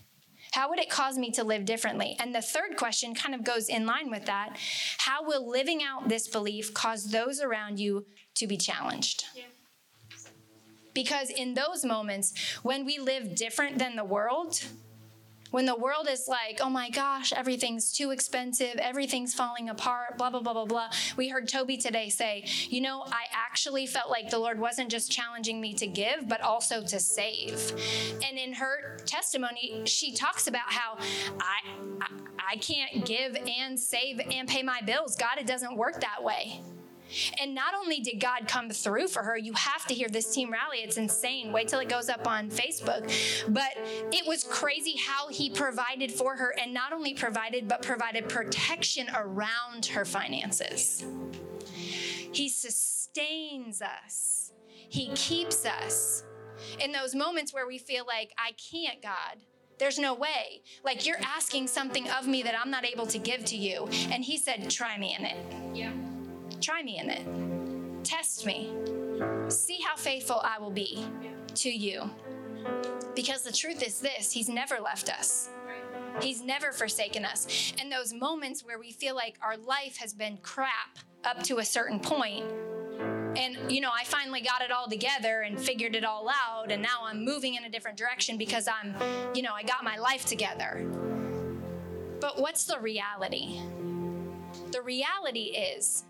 How 0.54 0.70
would 0.70 0.78
it 0.78 0.90
cause 0.90 1.18
me 1.18 1.32
to 1.32 1.44
live 1.44 1.66
differently? 1.66 2.16
And 2.20 2.34
the 2.34 2.42
third 2.42 2.78
question 2.78 3.16
kind 3.16 3.34
of 3.34 3.44
goes 3.44 3.70
in 3.70 3.88
line 3.88 4.12
with 4.12 4.26
that. 4.26 4.56
How 5.00 5.24
will 5.24 5.50
living 5.50 5.82
out 5.82 6.10
this 6.10 6.28
belief 6.28 6.76
cause 6.76 7.06
those 7.06 7.42
around 7.42 7.80
you 7.80 8.06
to 8.36 8.46
be 8.46 8.56
challenged? 8.56 9.26
Yeah. 9.36 9.46
Because 10.94 11.32
in 11.32 11.56
those 11.56 11.84
moments, 11.84 12.34
when 12.62 12.86
we 12.86 13.00
live 13.00 13.34
different 13.34 13.80
than 13.80 13.96
the 13.96 14.04
world, 14.04 14.64
when 15.54 15.68
the 15.68 15.76
world 15.76 16.08
is 16.10 16.28
like, 16.28 16.60
oh 16.62 16.70
my 16.70 16.90
gosh, 16.90 17.32
everything's 17.32 17.94
too 17.94 18.10
expensive, 18.10 18.74
everything's 18.80 19.36
falling 19.36 19.70
apart, 19.70 20.18
blah, 20.18 20.32
blah, 20.32 20.40
blah, 20.40 20.52
blah, 20.52 20.66
blah. 20.66 20.90
We 21.16 21.30
heard 21.30 21.48
Toby 21.48 21.78
today 21.78 22.10
say, 22.10 22.46
you 22.70 22.82
know, 22.82 23.04
I 23.06 23.26
actually 23.32 23.86
felt 23.86 24.10
like 24.10 24.32
the 24.32 24.40
Lord 24.40 24.60
wasn't 24.60 24.90
just 24.90 25.12
challenging 25.12 25.62
me 25.62 25.76
to 25.76 25.86
give, 25.86 26.28
but 26.28 26.42
also 26.42 26.82
to 26.82 27.00
save. 27.00 27.72
And 28.28 28.40
in 28.40 28.54
her 28.54 28.98
testimony, 29.06 29.84
she 29.86 30.16
talks 30.16 30.48
about 30.48 30.74
how 30.74 30.98
I, 31.40 31.60
I, 32.02 32.08
I 32.54 32.56
can't 32.56 33.06
give 33.06 33.36
and 33.36 33.80
save 33.80 34.22
and 34.32 34.50
pay 34.50 34.64
my 34.64 34.82
bills. 34.82 35.16
God, 35.16 35.38
it 35.38 35.46
doesn't 35.46 35.78
work 35.78 36.02
that 36.02 36.24
way. 36.24 36.62
And 37.42 37.54
not 37.54 37.74
only 37.76 38.00
did 38.00 38.20
God 38.20 38.48
come 38.48 38.70
through 38.70 39.08
for 39.08 39.24
her, 39.24 39.38
you 39.38 39.54
have 39.54 39.86
to 39.88 39.94
hear 39.94 40.10
this 40.10 40.34
team 40.34 40.52
rally. 40.52 40.80
It's 40.80 40.98
insane. 40.98 41.52
Wait 41.52 41.68
till 41.68 41.80
it 41.80 41.90
goes 41.90 42.10
up 42.10 42.28
on 42.28 42.50
Facebook. 42.50 43.12
But 43.48 43.72
it 44.12 44.28
was 44.28 44.44
crazy 44.44 44.96
how 44.98 45.28
he 45.30 45.50
provided 45.50 46.12
for 46.12 46.36
her 46.36 46.54
and 46.60 46.74
not 46.74 46.94
only 46.94 47.14
provided, 47.14 47.68
but 47.68 47.82
provided 47.82 48.30
protection 48.30 49.08
around 49.16 49.86
her 49.88 50.06
finances. 50.06 51.04
He 52.32 52.50
sustains 52.50 53.82
us, 53.82 54.52
He 54.90 55.12
keeps 55.16 55.66
us. 55.66 56.24
In 56.80 56.92
those 56.92 57.14
moments 57.14 57.54
where 57.54 57.68
we 57.68 57.78
feel 57.78 58.06
like, 58.08 58.32
I 58.38 58.52
can't, 58.54 59.02
God, 59.02 59.38
there's 59.78 60.00
no 60.00 60.14
way. 60.14 60.62
Like 60.84 61.06
you're 61.06 61.22
asking 61.24 61.68
something 61.68 62.10
of 62.10 62.28
me 62.28 62.42
that 62.44 62.56
I'm 62.60 62.72
not 62.72 62.86
able 62.86 63.06
to 63.08 63.18
give 63.18 63.44
to 63.46 63.58
you. 63.58 63.88
And 64.10 64.24
he 64.24 64.38
said, 64.38 64.70
try 64.70 64.98
me 64.98 65.16
in 65.18 65.26
it. 65.26 65.38
Yeah. 65.74 65.92
Try 66.62 66.84
me 66.84 67.00
in 67.00 67.10
it. 67.10 68.04
Test 68.04 68.46
me. 68.46 68.74
See 69.50 69.80
how 69.82 69.96
faithful 69.96 70.42
I 70.44 70.60
will 70.60 70.72
be 70.72 71.06
to 71.56 71.70
you. 71.70 72.10
Because 73.16 73.44
the 73.44 73.52
truth 73.52 73.84
is 73.84 74.00
this 74.00 74.32
He's 74.32 74.50
never 74.50 74.80
left 74.80 75.10
us. 75.10 75.50
He's 76.22 76.42
never 76.42 76.72
forsaken 76.72 77.26
us. 77.26 77.74
And 77.80 77.92
those 77.92 78.14
moments 78.14 78.64
where 78.64 78.80
we 78.80 78.92
feel 78.92 79.16
like 79.16 79.38
our 79.42 79.58
life 79.58 79.98
has 79.98 80.14
been 80.14 80.38
crap 80.38 81.00
up 81.24 81.42
to 81.44 81.58
a 81.58 81.66
certain 81.66 82.00
point, 82.00 82.46
and 83.36 83.72
you 83.72 83.82
know, 83.82 83.92
I 83.94 84.04
finally 84.04 84.42
got 84.42 84.62
it 84.62 84.72
all 84.72 84.88
together 84.88 85.42
and 85.42 85.60
figured 85.60 85.96
it 85.96 86.04
all 86.04 86.30
out, 86.30 86.72
and 86.72 86.82
now 86.82 87.02
I'm 87.04 87.24
moving 87.26 87.56
in 87.56 87.64
a 87.64 87.70
different 87.70 87.98
direction 87.98 88.38
because 88.38 88.68
I'm, 88.68 88.96
you 89.34 89.42
know, 89.42 89.54
I 89.54 89.64
got 89.64 89.84
my 89.84 89.98
life 89.98 90.26
together. 90.26 90.86
But 92.20 92.40
what's 92.40 92.66
the 92.66 92.80
reality? 92.80 93.60
The 94.72 94.82
reality 94.82 95.56
is 95.58 96.04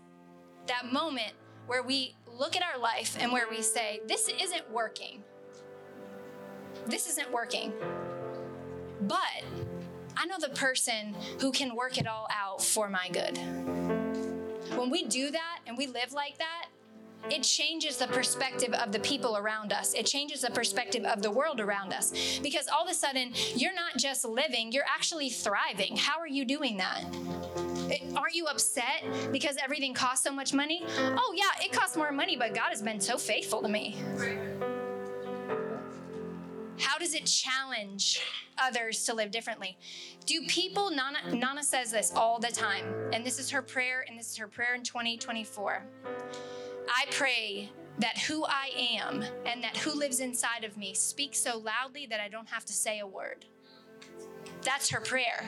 that 0.66 0.92
moment 0.92 1.32
where 1.66 1.82
we 1.82 2.14
look 2.26 2.56
at 2.56 2.62
our 2.62 2.80
life 2.80 3.16
and 3.20 3.32
where 3.32 3.48
we 3.48 3.62
say, 3.62 4.00
This 4.06 4.28
isn't 4.28 4.70
working. 4.70 5.22
This 6.86 7.08
isn't 7.08 7.30
working. 7.32 7.72
But 9.02 9.44
I 10.16 10.26
know 10.26 10.36
the 10.38 10.50
person 10.50 11.14
who 11.40 11.52
can 11.52 11.74
work 11.74 11.98
it 11.98 12.06
all 12.06 12.28
out 12.30 12.62
for 12.62 12.88
my 12.88 13.08
good. 13.10 13.38
When 14.76 14.90
we 14.90 15.04
do 15.04 15.30
that 15.30 15.60
and 15.66 15.76
we 15.76 15.86
live 15.86 16.12
like 16.12 16.38
that, 16.38 16.66
it 17.30 17.42
changes 17.42 17.96
the 17.96 18.06
perspective 18.08 18.72
of 18.74 18.92
the 18.92 18.98
people 19.00 19.36
around 19.36 19.72
us. 19.72 19.94
It 19.94 20.06
changes 20.06 20.42
the 20.42 20.50
perspective 20.50 21.04
of 21.04 21.22
the 21.22 21.30
world 21.30 21.60
around 21.60 21.92
us. 21.92 22.38
Because 22.42 22.68
all 22.68 22.84
of 22.84 22.90
a 22.90 22.94
sudden, 22.94 23.32
you're 23.54 23.74
not 23.74 23.96
just 23.96 24.24
living, 24.24 24.72
you're 24.72 24.84
actually 24.92 25.30
thriving. 25.30 25.96
How 25.96 26.18
are 26.18 26.28
you 26.28 26.44
doing 26.44 26.76
that? 26.76 27.04
Aren't 28.16 28.34
you 28.34 28.46
upset 28.46 29.04
because 29.32 29.56
everything 29.62 29.94
costs 29.94 30.24
so 30.24 30.32
much 30.32 30.52
money? 30.52 30.84
Oh, 30.98 31.34
yeah, 31.36 31.64
it 31.64 31.72
costs 31.72 31.96
more 31.96 32.12
money, 32.12 32.36
but 32.36 32.54
God 32.54 32.70
has 32.70 32.82
been 32.82 33.00
so 33.00 33.16
faithful 33.16 33.62
to 33.62 33.68
me. 33.68 33.96
How 36.78 36.98
does 36.98 37.14
it 37.14 37.24
challenge 37.26 38.20
others 38.58 39.04
to 39.04 39.14
live 39.14 39.30
differently? 39.30 39.76
Do 40.26 40.42
people, 40.46 40.90
Nana, 40.90 41.34
Nana 41.34 41.62
says 41.62 41.90
this 41.90 42.12
all 42.14 42.38
the 42.38 42.48
time, 42.48 42.84
and 43.12 43.24
this 43.24 43.38
is 43.38 43.50
her 43.50 43.62
prayer, 43.62 44.04
and 44.08 44.18
this 44.18 44.30
is 44.30 44.36
her 44.36 44.48
prayer 44.48 44.74
in 44.74 44.82
2024. 44.82 45.82
I 46.88 47.06
pray 47.10 47.70
that 47.98 48.18
who 48.18 48.44
I 48.44 48.70
am 48.76 49.24
and 49.46 49.62
that 49.62 49.76
who 49.76 49.98
lives 49.98 50.20
inside 50.20 50.64
of 50.64 50.76
me 50.76 50.94
speaks 50.94 51.38
so 51.38 51.58
loudly 51.58 52.06
that 52.06 52.20
I 52.20 52.28
don't 52.28 52.48
have 52.48 52.64
to 52.66 52.72
say 52.72 52.98
a 52.98 53.06
word. 53.06 53.44
That's 54.62 54.90
her 54.90 55.00
prayer. 55.00 55.44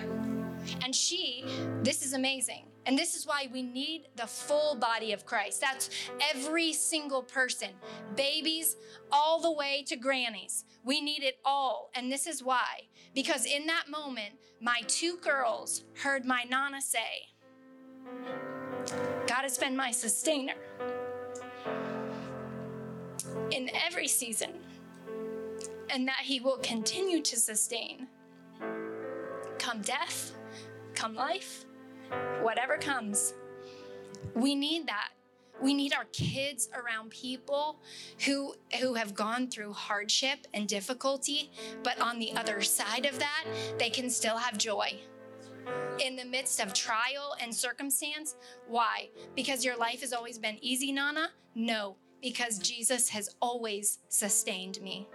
And 0.83 0.95
she, 0.95 1.45
this 1.83 2.05
is 2.05 2.13
amazing. 2.13 2.67
And 2.87 2.97
this 2.97 3.17
is 3.17 3.27
why 3.27 3.49
we 3.53 3.63
need 3.63 4.07
the 4.15 4.27
full 4.27 4.77
body 4.77 5.13
of 5.13 5.27
Christ. 5.27 5.61
That's 5.61 5.91
every 6.33 6.73
single 6.73 7.23
person, 7.23 7.71
babies 8.15 8.77
all 9.11 9.41
the 9.41 9.51
way 9.51 9.85
to 9.89 9.97
grannies. 9.97 10.65
We 10.85 11.01
need 11.01 11.25
it 11.25 11.39
all. 11.45 11.91
And 11.97 12.13
this 12.13 12.29
is 12.29 12.45
why. 12.45 12.83
Because 13.13 13.45
in 13.45 13.67
that 13.67 13.87
moment, 13.91 14.35
my 14.61 14.83
two 14.87 15.17
girls 15.17 15.83
heard 15.95 16.25
my 16.25 16.45
Nana 16.49 16.81
say, 16.81 17.27
God 19.27 19.43
has 19.43 19.59
been 19.59 19.77
my 19.77 19.91
sustainer. 19.91 20.55
In 23.51 23.71
every 23.75 24.09
season 24.09 24.51
and 25.91 26.07
that 26.09 26.21
He 26.21 26.41
will 26.41 26.59
continue 26.59 27.23
to 27.23 27.37
sustain. 27.37 28.09
Come 29.59 29.81
death, 29.83 30.33
come 30.95 31.15
life, 31.15 31.65
whatever 32.43 32.77
comes. 32.77 33.35
We 34.35 34.55
need 34.55 34.87
that. 34.87 35.11
We 35.61 35.73
need 35.73 35.95
our 35.95 36.05
kids 36.13 36.69
around 36.75 37.11
people 37.11 37.81
who 38.27 38.55
who 38.79 38.95
have 38.95 39.15
gone 39.15 39.49
through 39.49 39.73
hardship 39.73 40.47
and 40.53 40.69
difficulty, 40.69 41.51
but 41.83 41.99
on 42.01 42.19
the 42.19 42.33
other 42.37 42.61
side 42.61 43.07
of 43.07 43.19
that, 43.19 43.45
they 43.79 43.89
can 43.89 44.11
still 44.11 44.37
have 44.37 44.59
joy. 44.59 45.01
In 45.99 46.15
the 46.15 46.25
midst 46.25 46.61
of 46.61 46.75
trial 46.75 47.35
and 47.41 47.55
circumstance, 47.55 48.37
why? 48.69 49.09
Because 49.35 49.65
your 49.65 49.77
life 49.77 50.01
has 50.03 50.13
always 50.13 50.39
been 50.39 50.59
easy, 50.61 50.93
Nana? 50.93 51.31
No, 51.55 51.97
because 52.21 52.59
Jesus 52.59 53.09
has 53.11 53.35
always 53.41 53.99
sustained 54.09 54.81
me. 54.81 55.07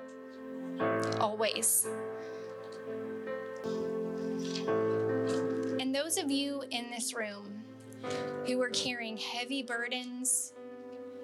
Always. 1.19 1.87
And 5.79 5.93
those 5.93 6.17
of 6.17 6.31
you 6.31 6.63
in 6.71 6.89
this 6.89 7.13
room 7.13 7.63
who 8.47 8.61
are 8.61 8.69
carrying 8.69 9.17
heavy 9.17 9.63
burdens, 9.63 10.53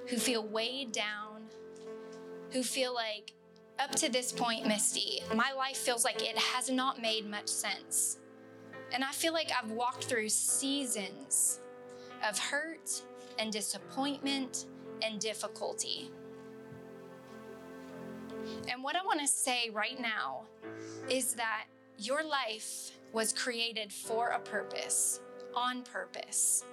who 0.08 0.18
feel 0.18 0.46
weighed 0.46 0.92
down, 0.92 1.44
who 2.52 2.64
feel 2.64 2.94
like, 2.94 3.34
up 3.80 3.92
to 3.92 4.10
this 4.12 4.32
point, 4.32 4.66
Misty, 4.66 5.22
my 5.36 5.52
life 5.54 5.78
feels 5.78 6.04
like 6.04 6.22
it 6.24 6.38
has 6.38 6.70
not 6.70 7.00
made 7.02 7.30
much 7.30 7.48
sense. 7.48 8.18
And 8.92 9.04
I 9.04 9.12
feel 9.12 9.34
like 9.34 9.52
I've 9.52 9.72
walked 9.72 10.06
through 10.06 10.30
seasons 10.30 11.60
of 12.28 12.40
hurt 12.40 13.02
and 13.38 13.52
disappointment 13.52 14.66
and 15.02 15.20
difficulty. 15.20 16.12
And 18.70 18.84
what 18.84 18.96
I 18.96 19.04
want 19.04 19.20
to 19.22 19.28
say 19.28 19.70
right 19.72 20.00
now 20.00 20.44
is 21.10 21.34
that 21.34 21.66
your 21.98 22.24
life 22.24 22.92
was 23.14 23.34
created 23.34 23.92
for 23.92 24.30
a 24.30 24.40
purpose, 24.40 25.20
on 25.56 25.84
purpose. 25.84 26.66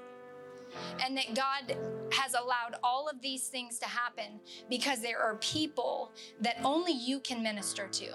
And 1.05 1.17
that 1.17 1.35
God 1.35 1.77
has 2.13 2.35
allowed 2.35 2.81
all 2.83 3.09
of 3.09 3.21
these 3.23 3.47
things 3.47 3.79
to 3.79 3.87
happen 3.87 4.41
because 4.69 5.01
there 5.01 5.21
are 5.21 5.37
people 5.37 6.11
that 6.41 6.57
only 6.65 6.93
you 6.93 7.21
can 7.21 7.43
minister 7.43 7.87
to. 7.87 8.15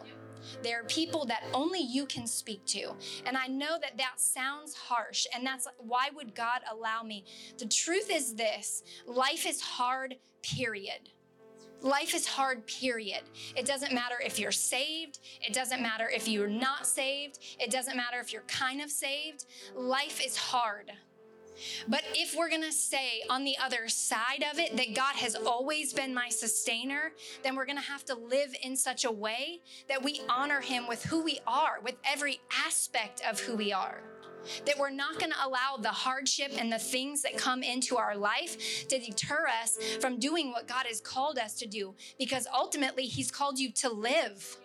There 0.63 0.79
are 0.79 0.85
people 0.85 1.25
that 1.25 1.43
only 1.53 1.79
you 1.79 2.05
can 2.05 2.27
speak 2.27 2.65
to. 2.67 2.93
And 3.25 3.37
I 3.37 3.47
know 3.47 3.77
that 3.81 3.97
that 3.97 4.19
sounds 4.19 4.73
harsh, 4.73 5.25
and 5.33 5.45
that's 5.45 5.67
why 5.77 6.09
would 6.15 6.35
God 6.35 6.61
allow 6.71 7.03
me? 7.03 7.25
The 7.57 7.67
truth 7.67 8.09
is 8.11 8.35
this 8.35 8.83
life 9.05 9.45
is 9.45 9.61
hard, 9.61 10.15
period. 10.41 11.09
Life 11.81 12.13
is 12.13 12.27
hard, 12.27 12.67
period. 12.67 13.21
It 13.55 13.65
doesn't 13.65 13.93
matter 13.93 14.15
if 14.23 14.37
you're 14.37 14.51
saved. 14.51 15.19
It 15.41 15.53
doesn't 15.53 15.81
matter 15.81 16.09
if 16.09 16.27
you're 16.27 16.47
not 16.47 16.85
saved. 16.85 17.39
It 17.57 17.71
doesn't 17.71 17.95
matter 17.95 18.19
if 18.19 18.33
you're 18.33 18.41
kind 18.43 18.81
of 18.81 18.91
saved. 18.91 19.45
Life 19.75 20.19
is 20.25 20.35
hard. 20.35 20.91
But 21.87 22.03
if 22.13 22.35
we're 22.35 22.49
going 22.49 22.63
to 22.63 22.71
say 22.71 23.21
on 23.29 23.43
the 23.43 23.57
other 23.57 23.87
side 23.87 24.43
of 24.51 24.59
it 24.59 24.75
that 24.77 24.95
God 24.95 25.15
has 25.15 25.35
always 25.35 25.93
been 25.93 26.13
my 26.13 26.29
sustainer, 26.29 27.11
then 27.43 27.55
we're 27.55 27.65
going 27.65 27.77
to 27.77 27.83
have 27.83 28.05
to 28.05 28.15
live 28.15 28.55
in 28.61 28.75
such 28.75 29.05
a 29.05 29.11
way 29.11 29.61
that 29.87 30.03
we 30.03 30.21
honor 30.29 30.61
Him 30.61 30.87
with 30.87 31.03
who 31.03 31.23
we 31.23 31.39
are, 31.47 31.79
with 31.83 31.95
every 32.03 32.39
aspect 32.65 33.21
of 33.29 33.39
who 33.39 33.55
we 33.55 33.71
are. 33.73 34.01
That 34.65 34.79
we're 34.79 34.89
not 34.89 35.19
going 35.19 35.31
to 35.31 35.45
allow 35.45 35.77
the 35.77 35.89
hardship 35.89 36.51
and 36.57 36.71
the 36.71 36.79
things 36.79 37.21
that 37.23 37.37
come 37.37 37.61
into 37.61 37.97
our 37.97 38.15
life 38.15 38.87
to 38.87 38.97
deter 38.97 39.47
us 39.61 39.77
from 39.99 40.17
doing 40.17 40.51
what 40.51 40.67
God 40.67 40.85
has 40.87 41.01
called 41.01 41.37
us 41.37 41.55
to 41.55 41.67
do, 41.67 41.95
because 42.17 42.47
ultimately 42.53 43.03
He's 43.03 43.31
called 43.31 43.59
you 43.59 43.71
to 43.73 43.89
live. 43.89 44.57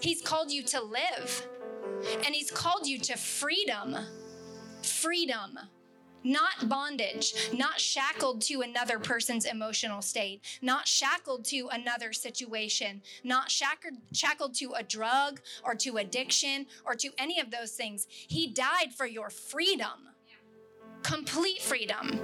He's 0.00 0.20
called 0.20 0.50
you 0.50 0.62
to 0.64 0.82
live. 0.82 1.48
And 2.24 2.34
He's 2.34 2.50
called 2.50 2.86
you 2.86 2.98
to 2.98 3.16
freedom. 3.16 3.96
Freedom 4.82 5.58
not 6.24 6.68
bondage, 6.68 7.34
not 7.52 7.80
shackled 7.80 8.40
to 8.42 8.60
another 8.60 8.98
person's 8.98 9.44
emotional 9.44 10.02
state, 10.02 10.40
not 10.62 10.86
shackled 10.86 11.44
to 11.46 11.68
another 11.72 12.12
situation, 12.12 13.02
not 13.24 13.50
shackled, 13.50 13.94
shackled 14.12 14.54
to 14.54 14.72
a 14.72 14.82
drug 14.82 15.40
or 15.64 15.74
to 15.74 15.96
addiction 15.96 16.66
or 16.84 16.94
to 16.94 17.10
any 17.18 17.40
of 17.40 17.50
those 17.50 17.72
things. 17.72 18.06
He 18.10 18.46
died 18.46 18.92
for 18.96 19.06
your 19.06 19.30
freedom. 19.30 20.08
Complete 21.02 21.62
freedom. 21.62 22.20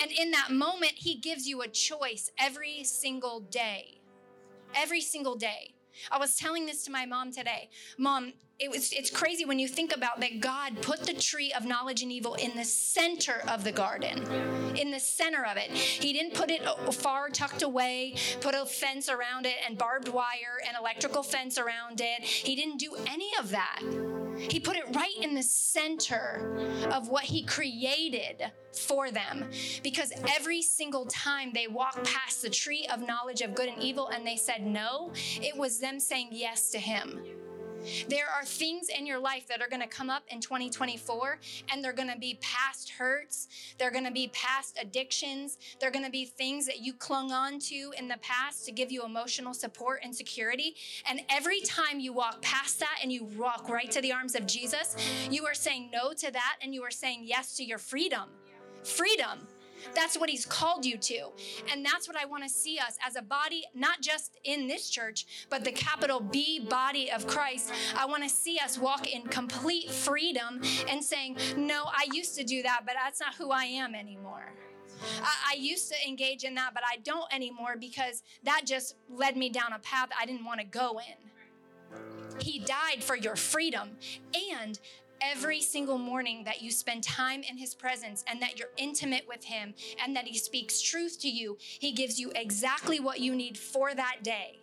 And 0.00 0.12
in 0.16 0.30
that 0.32 0.50
moment, 0.50 0.92
he 0.96 1.14
gives 1.14 1.46
you 1.46 1.62
a 1.62 1.68
choice 1.68 2.30
every 2.38 2.84
single 2.84 3.40
day. 3.40 4.00
Every 4.74 5.00
single 5.00 5.36
day. 5.36 5.74
I 6.10 6.18
was 6.18 6.36
telling 6.36 6.66
this 6.66 6.84
to 6.84 6.90
my 6.90 7.06
mom 7.06 7.32
today. 7.32 7.68
Mom, 7.98 8.32
it 8.58 8.70
was 8.70 8.92
it's 8.92 9.10
crazy 9.10 9.44
when 9.44 9.58
you 9.58 9.66
think 9.66 9.94
about 9.94 10.20
that 10.20 10.40
God 10.40 10.80
put 10.80 11.00
the 11.00 11.14
tree 11.14 11.52
of 11.52 11.64
knowledge 11.64 12.02
and 12.02 12.12
evil 12.12 12.34
in 12.34 12.56
the 12.56 12.64
center 12.64 13.42
of 13.48 13.64
the 13.64 13.72
garden. 13.72 14.22
In 14.76 14.90
the 14.90 15.00
center 15.00 15.44
of 15.44 15.56
it. 15.56 15.70
He 15.70 16.12
didn't 16.12 16.34
put 16.34 16.50
it 16.50 16.62
far 16.92 17.28
tucked 17.30 17.62
away, 17.62 18.14
put 18.40 18.54
a 18.54 18.64
fence 18.64 19.08
around 19.08 19.46
it 19.46 19.56
and 19.66 19.76
barbed 19.76 20.08
wire 20.08 20.60
and 20.66 20.76
electrical 20.78 21.22
fence 21.22 21.58
around 21.58 22.00
it. 22.00 22.22
He 22.22 22.54
didn't 22.54 22.78
do 22.78 22.94
any 23.06 23.30
of 23.40 23.50
that. 23.50 23.82
He 24.36 24.60
put 24.60 24.76
it 24.76 24.84
right 24.94 25.16
in 25.20 25.34
the 25.34 25.42
center 25.42 26.56
of 26.90 27.08
what 27.08 27.24
he 27.24 27.44
created 27.44 28.50
for 28.72 29.10
them. 29.10 29.50
Because 29.82 30.12
every 30.36 30.62
single 30.62 31.06
time 31.06 31.52
they 31.52 31.66
walked 31.66 32.04
past 32.04 32.42
the 32.42 32.50
tree 32.50 32.86
of 32.92 33.00
knowledge 33.00 33.40
of 33.40 33.54
good 33.54 33.68
and 33.68 33.82
evil 33.82 34.08
and 34.08 34.26
they 34.26 34.36
said 34.36 34.66
no, 34.66 35.12
it 35.14 35.56
was 35.56 35.78
them 35.78 36.00
saying 36.00 36.28
yes 36.30 36.70
to 36.70 36.78
him. 36.78 37.20
There 38.08 38.26
are 38.28 38.44
things 38.44 38.88
in 38.88 39.06
your 39.06 39.18
life 39.18 39.46
that 39.48 39.60
are 39.60 39.68
going 39.68 39.82
to 39.82 39.88
come 39.88 40.10
up 40.10 40.24
in 40.28 40.40
2024 40.40 41.38
and 41.70 41.82
they're 41.82 41.92
going 41.92 42.10
to 42.10 42.18
be 42.18 42.38
past 42.40 42.90
hurts. 42.90 43.48
They're 43.78 43.90
going 43.90 44.04
to 44.04 44.12
be 44.12 44.28
past 44.28 44.78
addictions. 44.80 45.58
They're 45.80 45.90
going 45.90 46.04
to 46.04 46.10
be 46.10 46.24
things 46.24 46.66
that 46.66 46.80
you 46.80 46.92
clung 46.92 47.32
on 47.32 47.58
to 47.60 47.92
in 47.98 48.08
the 48.08 48.18
past 48.22 48.64
to 48.66 48.72
give 48.72 48.90
you 48.90 49.04
emotional 49.04 49.54
support 49.54 50.00
and 50.02 50.14
security. 50.14 50.74
And 51.08 51.20
every 51.28 51.60
time 51.60 52.00
you 52.00 52.12
walk 52.12 52.42
past 52.42 52.80
that 52.80 52.98
and 53.02 53.12
you 53.12 53.24
walk 53.24 53.68
right 53.68 53.90
to 53.90 54.00
the 54.00 54.12
arms 54.12 54.34
of 54.34 54.46
Jesus, 54.46 54.96
you 55.30 55.46
are 55.46 55.54
saying 55.54 55.90
no 55.92 56.12
to 56.12 56.30
that 56.30 56.56
and 56.62 56.74
you 56.74 56.82
are 56.82 56.90
saying 56.90 57.22
yes 57.24 57.56
to 57.56 57.64
your 57.64 57.78
freedom. 57.78 58.30
Freedom. 58.82 59.46
That's 59.94 60.18
what 60.18 60.30
He's 60.30 60.46
called 60.46 60.84
you 60.84 60.96
to. 60.98 61.28
And 61.72 61.84
that's 61.84 62.08
what 62.08 62.16
I 62.16 62.24
want 62.24 62.42
to 62.44 62.48
see 62.48 62.78
us 62.78 62.98
as 63.06 63.16
a 63.16 63.22
body, 63.22 63.64
not 63.74 64.00
just 64.00 64.38
in 64.44 64.66
this 64.66 64.88
church, 64.88 65.46
but 65.50 65.64
the 65.64 65.72
capital 65.72 66.20
B 66.20 66.60
body 66.60 67.10
of 67.10 67.26
Christ. 67.26 67.72
I 67.96 68.06
want 68.06 68.22
to 68.22 68.28
see 68.28 68.58
us 68.58 68.78
walk 68.78 69.12
in 69.12 69.22
complete 69.22 69.90
freedom 69.90 70.60
and 70.88 71.02
saying, 71.02 71.38
No, 71.56 71.84
I 71.86 72.06
used 72.12 72.36
to 72.38 72.44
do 72.44 72.62
that, 72.62 72.82
but 72.86 72.94
that's 73.02 73.20
not 73.20 73.34
who 73.34 73.50
I 73.50 73.64
am 73.64 73.94
anymore. 73.94 74.52
I, 75.22 75.52
I, 75.52 75.56
used 75.56 75.90
to 75.90 75.96
engage 76.06 76.44
in 76.44 76.54
that, 76.54 76.72
but 76.72 76.82
I 76.90 76.98
don't 76.98 77.32
anymore 77.32 77.76
because 77.78 78.22
that 78.44 78.62
just 78.64 78.94
led 79.10 79.36
me 79.36 79.50
down 79.50 79.72
a 79.72 79.78
path 79.80 80.08
I 80.18 80.24
didn't 80.24 80.44
want 80.44 80.60
to 80.60 80.66
go 80.66 80.98
in. 80.98 82.40
He 82.40 82.60
died 82.60 83.02
for 83.02 83.16
your 83.16 83.36
freedom. 83.36 83.90
And 84.52 84.78
every 85.24 85.60
single 85.60 85.98
morning 85.98 86.44
that 86.44 86.62
you 86.62 86.70
spend 86.70 87.02
time 87.02 87.42
in 87.48 87.56
His 87.56 87.74
presence 87.74 88.24
and 88.26 88.40
that 88.42 88.58
you're 88.58 88.68
intimate 88.76 89.24
with 89.28 89.44
Him 89.44 89.74
and 90.02 90.14
that 90.14 90.26
He 90.26 90.38
speaks 90.38 90.80
truth 90.80 91.18
to 91.20 91.28
you, 91.28 91.56
He 91.60 91.92
gives 91.92 92.20
you 92.20 92.30
exactly 92.34 93.00
what 93.00 93.20
you 93.20 93.34
need 93.34 93.56
for 93.56 93.94
that 93.94 94.18
day. 94.22 94.60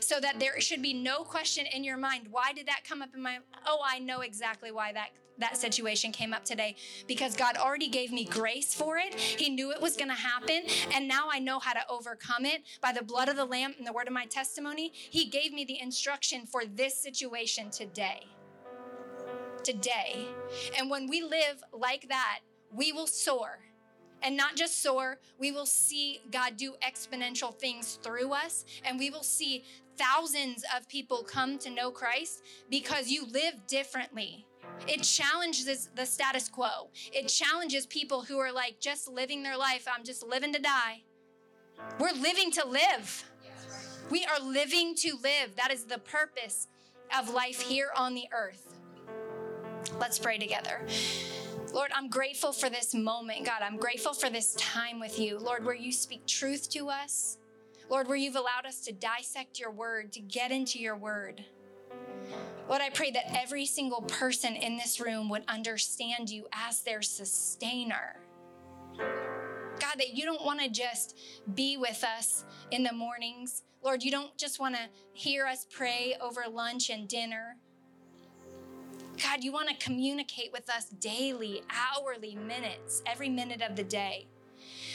So 0.00 0.20
that 0.20 0.38
there 0.38 0.60
should 0.60 0.82
be 0.82 0.92
no 0.92 1.24
question 1.24 1.64
in 1.72 1.84
your 1.84 1.96
mind, 1.96 2.26
why 2.30 2.52
did 2.52 2.66
that 2.66 2.82
come 2.86 3.00
up 3.00 3.14
in 3.14 3.22
my 3.22 3.38
oh, 3.66 3.80
I 3.84 3.98
know 3.98 4.20
exactly 4.20 4.70
why 4.70 4.92
that 4.92 5.10
that 5.38 5.56
situation 5.56 6.12
came 6.12 6.34
up 6.34 6.44
today 6.44 6.76
because 7.08 7.34
God 7.34 7.56
already 7.56 7.88
gave 7.88 8.12
me 8.12 8.26
grace 8.26 8.74
for 8.74 8.98
it. 8.98 9.14
He 9.14 9.48
knew 9.48 9.72
it 9.72 9.80
was 9.80 9.96
going 9.96 10.10
to 10.10 10.14
happen. 10.14 10.64
And 10.92 11.08
now 11.08 11.28
I 11.32 11.38
know 11.38 11.58
how 11.58 11.72
to 11.72 11.80
overcome 11.88 12.44
it 12.44 12.60
by 12.82 12.92
the 12.92 13.02
blood 13.02 13.30
of 13.30 13.36
the 13.36 13.46
Lamb 13.46 13.74
and 13.78 13.86
the 13.86 13.92
word 13.92 14.06
of 14.06 14.12
my 14.12 14.26
testimony. 14.26 14.92
He 14.92 15.30
gave 15.30 15.54
me 15.54 15.64
the 15.64 15.80
instruction 15.80 16.44
for 16.44 16.66
this 16.66 16.94
situation 16.98 17.70
today 17.70 18.26
today. 19.64 20.26
And 20.78 20.90
when 20.90 21.08
we 21.08 21.22
live 21.22 21.62
like 21.72 22.08
that, 22.08 22.40
we 22.72 22.92
will 22.92 23.06
soar. 23.06 23.60
And 24.22 24.36
not 24.36 24.54
just 24.56 24.82
soar, 24.82 25.18
we 25.38 25.50
will 25.50 25.66
see 25.66 26.20
God 26.30 26.56
do 26.56 26.74
exponential 26.86 27.54
things 27.54 27.98
through 28.02 28.32
us, 28.32 28.66
and 28.84 28.98
we 28.98 29.08
will 29.08 29.22
see 29.22 29.64
thousands 29.96 30.62
of 30.76 30.88
people 30.88 31.22
come 31.22 31.58
to 31.58 31.70
know 31.70 31.90
Christ 31.90 32.42
because 32.70 33.08
you 33.10 33.26
live 33.26 33.66
differently. 33.66 34.46
It 34.86 35.02
challenges 35.02 35.88
the 35.94 36.06
status 36.06 36.48
quo. 36.48 36.90
It 37.12 37.28
challenges 37.28 37.86
people 37.86 38.22
who 38.22 38.38
are 38.38 38.52
like 38.52 38.80
just 38.80 39.08
living 39.08 39.42
their 39.42 39.56
life. 39.56 39.86
I'm 39.92 40.04
just 40.04 40.26
living 40.26 40.52
to 40.52 40.60
die. 40.60 41.02
We're 41.98 42.12
living 42.12 42.50
to 42.52 42.66
live. 42.66 43.24
We 44.10 44.26
are 44.26 44.40
living 44.40 44.94
to 44.96 45.16
live. 45.22 45.56
That 45.56 45.70
is 45.70 45.84
the 45.84 45.98
purpose 45.98 46.68
of 47.16 47.32
life 47.32 47.60
here 47.60 47.88
on 47.96 48.14
the 48.14 48.26
earth. 48.32 48.69
Let's 49.98 50.18
pray 50.18 50.38
together. 50.38 50.86
Lord, 51.72 51.90
I'm 51.94 52.08
grateful 52.08 52.52
for 52.52 52.68
this 52.68 52.94
moment, 52.94 53.46
God. 53.46 53.62
I'm 53.62 53.76
grateful 53.76 54.12
for 54.12 54.28
this 54.28 54.54
time 54.54 54.98
with 54.98 55.18
you, 55.18 55.38
Lord, 55.38 55.64
where 55.64 55.74
you 55.74 55.92
speak 55.92 56.26
truth 56.26 56.68
to 56.70 56.88
us, 56.88 57.38
Lord, 57.88 58.08
where 58.08 58.16
you've 58.16 58.36
allowed 58.36 58.66
us 58.66 58.80
to 58.82 58.92
dissect 58.92 59.58
your 59.58 59.70
word, 59.70 60.12
to 60.12 60.20
get 60.20 60.50
into 60.50 60.78
your 60.78 60.96
word. 60.96 61.44
Lord, 62.68 62.82
I 62.82 62.90
pray 62.90 63.10
that 63.12 63.36
every 63.36 63.66
single 63.66 64.02
person 64.02 64.54
in 64.54 64.76
this 64.76 65.00
room 65.00 65.28
would 65.28 65.44
understand 65.48 66.30
you 66.30 66.46
as 66.52 66.82
their 66.82 67.02
sustainer. 67.02 68.16
God, 68.96 69.96
that 69.96 70.14
you 70.14 70.24
don't 70.24 70.44
want 70.44 70.60
to 70.60 70.68
just 70.68 71.18
be 71.54 71.76
with 71.76 72.04
us 72.04 72.44
in 72.70 72.82
the 72.82 72.92
mornings. 72.92 73.62
Lord, 73.82 74.02
you 74.02 74.10
don't 74.10 74.36
just 74.36 74.60
want 74.60 74.74
to 74.74 74.82
hear 75.12 75.46
us 75.46 75.66
pray 75.70 76.16
over 76.20 76.44
lunch 76.50 76.90
and 76.90 77.08
dinner. 77.08 77.56
God, 79.22 79.44
you 79.44 79.52
want 79.52 79.68
to 79.68 79.74
communicate 79.74 80.52
with 80.52 80.70
us 80.70 80.86
daily, 80.86 81.62
hourly, 81.70 82.36
minutes, 82.36 83.02
every 83.06 83.28
minute 83.28 83.60
of 83.60 83.76
the 83.76 83.84
day. 83.84 84.26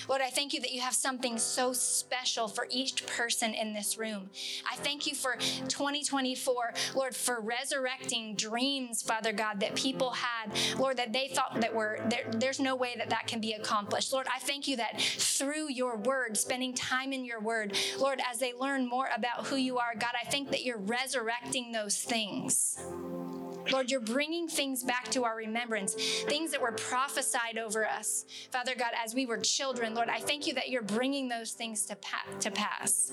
Lord, 0.08 0.22
I 0.22 0.30
thank 0.30 0.54
you 0.54 0.60
that 0.62 0.72
you 0.72 0.82
have 0.82 0.94
something 0.94 1.38
so 1.38 1.74
special 1.74 2.48
for 2.48 2.68
each 2.70 3.06
person 3.08 3.54
in 3.54 3.74
this 3.74 3.98
room. 3.98 4.30
I 4.72 4.76
thank 4.76 5.08
you 5.08 5.16
for 5.16 5.36
2024, 5.68 6.74
Lord, 6.96 7.16
for 7.16 7.42
resurrecting 7.42 8.36
dreams, 8.36 9.02
Father 9.02 9.34
God, 9.34 9.60
that 9.62 9.76
people 9.76 10.12
had, 10.12 10.56
Lord, 10.78 10.98
that 10.98 11.12
they 11.12 11.30
thought 11.30 11.60
that 11.60 11.74
were, 11.74 12.00
there, 12.10 12.26
there's 12.32 12.60
no 12.60 12.76
way 12.76 12.96
that 12.98 13.10
that 13.10 13.28
can 13.28 13.42
be 13.42 13.54
accomplished. 13.54 14.14
Lord, 14.14 14.28
I 14.34 14.40
thank 14.40 14.68
you 14.68 14.78
that 14.78 15.02
through 15.02 15.72
your 15.72 15.98
word, 15.98 16.38
spending 16.38 16.74
time 16.74 17.12
in 17.12 17.26
your 17.26 17.40
word, 17.40 17.76
Lord, 17.98 18.22
as 18.30 18.38
they 18.38 18.54
learn 18.54 18.88
more 18.88 19.10
about 19.16 19.48
who 19.48 19.56
you 19.56 19.80
are, 19.80 19.96
God, 19.98 20.14
I 20.22 20.26
think 20.30 20.52
that 20.52 20.64
you're 20.64 20.78
resurrecting 20.78 21.72
those 21.72 21.98
things. 21.98 22.78
Lord, 23.72 23.90
you're 23.90 24.00
bringing 24.00 24.48
things 24.48 24.84
back 24.84 25.10
to 25.12 25.24
our 25.24 25.36
remembrance, 25.36 25.94
things 26.28 26.52
that 26.52 26.62
were 26.62 26.72
prophesied 26.72 27.58
over 27.58 27.88
us. 27.88 28.26
Father 28.52 28.76
God, 28.76 28.92
as 29.04 29.16
we 29.16 29.26
were 29.26 29.38
children, 29.38 29.94
Lord, 29.94 30.10
I 30.10 30.20
thank 30.20 30.48
you 30.48 30.54
that 30.56 30.70
you're 30.70 30.82
bringing 30.82 31.28
those 31.28 31.52
things 31.52 31.86
to, 31.88 31.96
pa- 31.96 32.26
to 32.40 32.52
pass. 32.52 33.12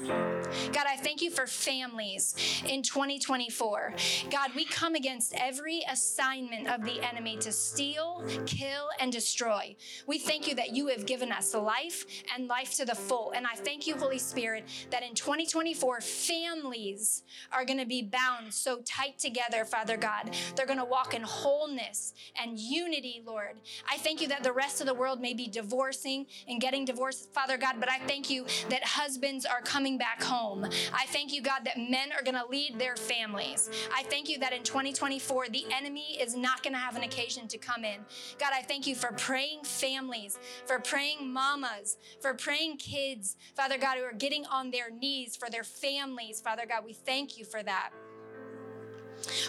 God, 0.73 0.87
I 0.87 0.97
thank 0.97 1.23
you 1.23 1.31
for 1.31 1.47
families 1.47 2.35
in 2.67 2.83
2024. 2.83 3.95
God, 4.31 4.51
we 4.55 4.65
come 4.65 4.95
against 4.95 5.35
every 5.37 5.83
assignment 5.91 6.69
of 6.69 6.85
the 6.85 7.01
enemy 7.03 7.37
to 7.39 7.53
steal, 7.53 8.25
kill, 8.47 8.89
and 9.01 9.13
destroy. 9.13 9.75
We 10.07 10.19
thank 10.19 10.49
you 10.49 10.55
that 10.57 10.71
you 10.71 10.89
have 10.89 11.07
given 11.07 11.33
us 11.33 11.55
life 11.55 12.05
and 12.35 12.47
life 12.49 12.75
to 12.77 12.85
the 12.85 12.95
full. 12.95 13.33
And 13.35 13.47
I 13.47 13.55
thank 13.55 13.87
you, 13.87 13.97
Holy 13.97 14.19
Spirit, 14.19 14.65
that 14.91 15.03
in 15.03 15.15
2024, 15.15 16.01
families 16.01 17.23
are 17.53 17.65
going 17.65 17.79
to 17.79 17.87
be 17.87 18.03
bound 18.03 18.53
so 18.53 18.81
tight 18.85 19.19
together, 19.19 19.65
Father 19.65 19.97
God, 19.97 20.31
they're 20.55 20.67
going 20.67 20.79
to 20.79 20.85
walk 20.85 21.15
in 21.15 21.23
wholeness 21.23 22.15
and 22.41 22.59
unity, 22.59 23.23
Lord. 23.27 23.61
I 23.91 23.97
thank 23.99 24.21
you 24.21 24.29
that 24.29 24.43
the 24.43 24.53
rest 24.53 24.81
of 24.81 24.87
the 24.87 24.95
world 24.95 25.21
may 25.21 25.35
be 25.35 25.47
divorcing 25.47 26.27
and 26.49 26.61
getting 26.61 26.85
divorced, 26.85 27.33
Father 27.33 27.57
God, 27.57 27.77
but 27.79 27.91
I 27.91 27.99
thank 28.07 28.31
you 28.31 28.47
that 28.69 28.85
husbands 28.85 29.45
are 29.45 29.61
coming 29.61 29.99
back 29.99 30.23
home. 30.23 30.65
I 30.93 31.07
thank 31.07 31.33
you, 31.33 31.43
God, 31.43 31.65
that 31.65 31.79
men 31.79 32.11
are 32.13 32.23
going 32.23 32.35
to 32.35 32.47
lead 32.47 32.79
their 32.79 32.97
families. 32.97 33.71
I 33.95 34.03
thank 34.05 34.29
you 34.29 34.39
that 34.39 34.53
in 34.53 34.63
2024, 34.63 35.49
the 35.49 35.65
enemy 35.73 36.19
is 36.21 36.37
not 36.37 36.63
going 36.63 36.75
to 36.75 36.79
have 36.79 36.97
an 36.97 37.03
occasion 37.03 37.49
to 37.49 37.59
come 37.59 37.85
in. 37.85 38.01
God, 38.39 38.51
I 38.53 38.63
thank 38.63 38.87
you 38.87 38.95
for 38.95 39.13
praying 39.13 39.65
families, 39.65 40.39
for 40.67 40.79
praying 40.79 41.33
mamas, 41.33 41.99
for 42.21 42.35
praying 42.35 42.79
kids, 42.79 43.37
Father 43.55 43.79
God, 43.79 43.99
who 43.99 44.05
are 44.05 44.13
getting 44.13 44.47
on 44.47 44.71
their 44.71 44.91
knees 44.91 45.37
for 45.37 45.51
their 45.51 45.65
families. 45.65 46.41
Father 46.41 46.65
God, 46.69 46.85
we 46.85 46.93
thank 46.93 47.39
you 47.39 47.45
for 47.45 47.63
that. 47.63 47.91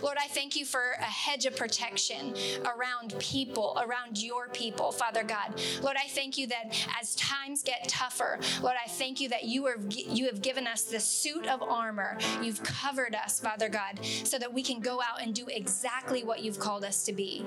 Lord, 0.01 0.17
I 0.19 0.27
thank 0.27 0.55
you 0.55 0.65
for 0.65 0.95
a 0.99 1.03
hedge 1.03 1.45
of 1.45 1.55
protection 1.55 2.33
around 2.65 3.17
people, 3.19 3.77
around 3.81 4.21
your 4.21 4.47
people, 4.49 4.91
Father 4.91 5.23
God. 5.23 5.59
Lord, 5.81 5.97
I 5.97 6.07
thank 6.07 6.37
you 6.37 6.47
that 6.47 6.75
as 6.99 7.15
times 7.15 7.63
get 7.63 7.87
tougher, 7.87 8.39
Lord, 8.61 8.75
I 8.83 8.87
thank 8.87 9.19
you 9.19 9.29
that 9.29 9.45
you 9.45 9.65
are 9.65 9.77
you 9.89 10.25
have 10.25 10.41
given 10.41 10.67
us 10.67 10.83
the 10.83 10.99
suit 10.99 11.47
of 11.47 11.61
armor. 11.61 12.17
You've 12.41 12.61
covered 12.63 13.15
us, 13.15 13.39
Father 13.39 13.69
God, 13.69 13.99
so 14.23 14.37
that 14.37 14.51
we 14.51 14.61
can 14.61 14.79
go 14.79 15.01
out 15.01 15.21
and 15.21 15.33
do 15.33 15.47
exactly 15.47 16.23
what 16.23 16.41
you've 16.41 16.59
called 16.59 16.83
us 16.83 17.03
to 17.05 17.13
be. 17.13 17.45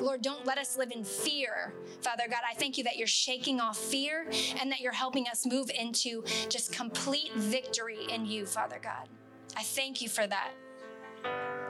Lord, 0.00 0.22
don't 0.22 0.46
let 0.46 0.58
us 0.58 0.76
live 0.76 0.92
in 0.92 1.04
fear, 1.04 1.72
Father 2.02 2.24
God. 2.28 2.40
I 2.48 2.54
thank 2.54 2.78
you 2.78 2.84
that 2.84 2.96
you're 2.96 3.06
shaking 3.06 3.60
off 3.60 3.78
fear 3.78 4.26
and 4.60 4.70
that 4.70 4.80
you're 4.80 4.92
helping 4.92 5.26
us 5.28 5.46
move 5.46 5.70
into 5.78 6.24
just 6.48 6.72
complete 6.72 7.32
victory 7.34 8.06
in 8.10 8.26
you, 8.26 8.46
Father 8.46 8.78
God. 8.82 9.08
I 9.56 9.62
thank 9.62 10.00
you 10.00 10.08
for 10.08 10.26
that. 10.26 10.52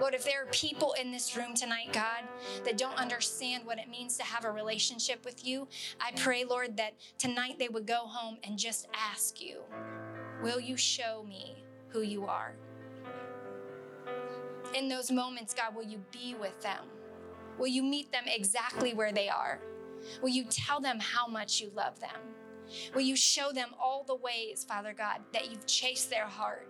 Lord, 0.01 0.15
if 0.15 0.25
there 0.25 0.43
are 0.43 0.51
people 0.51 0.95
in 1.01 1.11
this 1.11 1.37
room 1.37 1.55
tonight, 1.55 1.93
God, 1.93 2.23
that 2.65 2.79
don't 2.79 2.97
understand 2.97 3.67
what 3.67 3.79
it 3.79 3.89
means 3.89 4.17
to 4.19 4.23
have 4.23 4.45
a 4.45 4.51
relationship 4.51 5.25
with 5.25 5.45
you, 5.45 5.67
I 6.01 6.13
pray, 6.13 6.45
Lord, 6.45 6.77
that 6.77 6.95
tonight 7.19 7.59
they 7.59 7.69
would 7.69 7.87
go 7.87 8.07
home 8.07 8.39
and 8.45 8.59
just 8.59 8.87
ask 8.95 9.41
you, 9.41 9.61
Will 10.43 10.61
you 10.61 10.77
show 10.77 11.25
me 11.29 11.65
who 11.89 12.03
you 12.03 12.27
are? 12.27 12.55
In 14.75 14.89
those 14.89 15.11
moments, 15.11 15.53
God, 15.53 15.75
will 15.75 15.85
you 15.85 16.01
be 16.13 16.37
with 16.41 16.61
them? 16.63 16.85
Will 17.59 17.67
you 17.67 17.83
meet 17.83 18.13
them 18.13 18.25
exactly 18.27 18.95
where 18.95 19.13
they 19.13 19.29
are? 19.29 19.61
Will 20.23 20.29
you 20.29 20.45
tell 20.45 20.81
them 20.81 21.01
how 21.01 21.27
much 21.27 21.61
you 21.61 21.73
love 21.75 21.99
them? 21.99 22.21
Will 22.95 23.01
you 23.03 23.17
show 23.17 23.51
them 23.53 23.71
all 23.81 24.05
the 24.05 24.15
ways, 24.15 24.65
Father 24.69 24.95
God, 24.97 25.21
that 25.33 25.51
you've 25.51 25.67
chased 25.67 26.09
their 26.09 26.27
heart 26.27 26.69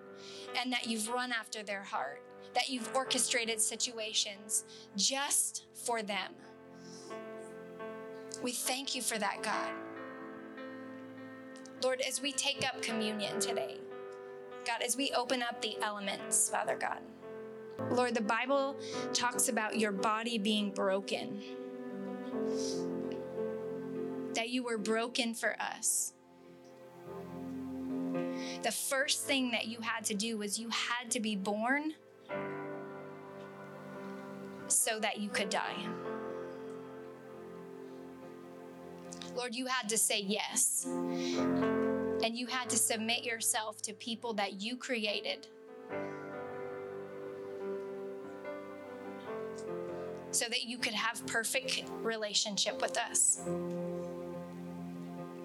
and 0.56 0.72
that 0.72 0.86
you've 0.86 1.08
run 1.08 1.32
after 1.32 1.62
their 1.62 1.82
heart? 1.82 2.22
That 2.54 2.68
you've 2.68 2.90
orchestrated 2.94 3.60
situations 3.60 4.64
just 4.96 5.64
for 5.74 6.02
them. 6.02 6.32
We 8.42 8.52
thank 8.52 8.94
you 8.94 9.02
for 9.02 9.18
that, 9.18 9.42
God. 9.42 9.70
Lord, 11.82 12.00
as 12.00 12.20
we 12.20 12.32
take 12.32 12.66
up 12.66 12.82
communion 12.82 13.38
today, 13.40 13.76
God, 14.66 14.82
as 14.84 14.96
we 14.96 15.12
open 15.12 15.42
up 15.42 15.62
the 15.62 15.76
elements, 15.82 16.50
Father 16.50 16.76
God, 16.76 16.98
Lord, 17.90 18.14
the 18.14 18.20
Bible 18.20 18.76
talks 19.12 19.48
about 19.48 19.78
your 19.78 19.92
body 19.92 20.38
being 20.38 20.70
broken, 20.70 21.42
that 24.34 24.50
you 24.50 24.62
were 24.62 24.78
broken 24.78 25.34
for 25.34 25.56
us. 25.60 26.12
The 28.62 28.72
first 28.72 29.24
thing 29.24 29.52
that 29.52 29.66
you 29.68 29.80
had 29.80 30.04
to 30.06 30.14
do 30.14 30.38
was 30.38 30.58
you 30.58 30.68
had 30.70 31.10
to 31.12 31.20
be 31.20 31.36
born 31.36 31.94
so 34.68 34.98
that 35.00 35.18
you 35.18 35.28
could 35.28 35.50
die. 35.50 35.76
Lord, 39.34 39.54
you 39.54 39.66
had 39.66 39.88
to 39.90 39.98
say 39.98 40.20
yes. 40.20 40.86
And 40.86 42.36
you 42.36 42.46
had 42.46 42.68
to 42.70 42.76
submit 42.76 43.24
yourself 43.24 43.80
to 43.82 43.92
people 43.94 44.34
that 44.34 44.60
you 44.60 44.76
created. 44.76 45.46
So 50.30 50.46
that 50.48 50.64
you 50.64 50.78
could 50.78 50.94
have 50.94 51.24
perfect 51.26 51.84
relationship 52.02 52.82
with 52.82 52.98
us. 52.98 53.40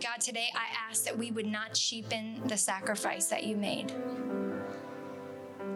God, 0.01 0.19
today 0.19 0.47
I 0.55 0.65
ask 0.89 1.05
that 1.05 1.17
we 1.17 1.31
would 1.31 1.45
not 1.45 1.73
cheapen 1.73 2.41
the 2.47 2.57
sacrifice 2.57 3.27
that 3.27 3.43
you 3.43 3.55
made. 3.55 3.93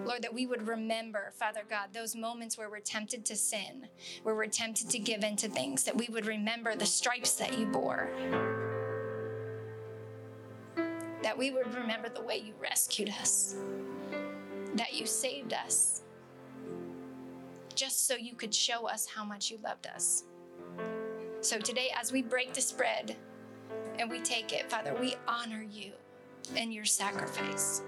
Lord, 0.07 0.21
that 0.21 0.33
we 0.33 0.45
would 0.45 0.65
remember, 0.65 1.33
Father 1.35 1.63
God, 1.69 1.89
those 1.91 2.15
moments 2.15 2.57
where 2.57 2.69
we're 2.69 2.79
tempted 2.79 3.25
to 3.25 3.35
sin, 3.35 3.87
where 4.23 4.35
we're 4.35 4.47
tempted 4.47 4.89
to 4.89 4.99
give 4.99 5.21
in 5.21 5.35
to 5.35 5.49
things, 5.49 5.83
that 5.83 5.97
we 5.97 6.07
would 6.09 6.25
remember 6.25 6.75
the 6.75 6.85
stripes 6.85 7.33
that 7.33 7.59
you 7.59 7.65
bore. 7.65 8.09
That 11.21 11.37
we 11.37 11.51
would 11.51 11.73
remember 11.75 12.07
the 12.07 12.21
way 12.21 12.37
you 12.37 12.53
rescued 12.61 13.09
us, 13.09 13.55
that 14.75 14.93
you 14.93 15.05
saved 15.05 15.51
us, 15.51 16.03
just 17.75 18.07
so 18.07 18.15
you 18.15 18.33
could 18.33 18.55
show 18.55 18.87
us 18.87 19.07
how 19.13 19.25
much 19.25 19.51
you 19.51 19.59
loved 19.61 19.87
us. 19.87 20.23
So 21.41 21.59
today, 21.59 21.91
as 21.99 22.13
we 22.13 22.21
break 22.21 22.53
this 22.53 22.71
bread 22.71 23.17
and 23.99 24.09
we 24.09 24.21
take 24.21 24.53
it, 24.53 24.71
Father, 24.71 24.95
we 24.99 25.15
honor 25.27 25.65
you 25.69 25.91
and 26.55 26.73
your 26.73 26.85
sacrifice. 26.85 27.81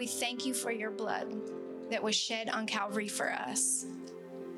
We 0.00 0.06
thank 0.06 0.46
you 0.46 0.54
for 0.54 0.72
your 0.72 0.90
blood 0.90 1.30
that 1.90 2.02
was 2.02 2.16
shed 2.16 2.48
on 2.48 2.64
Calvary 2.64 3.06
for 3.06 3.30
us, 3.30 3.84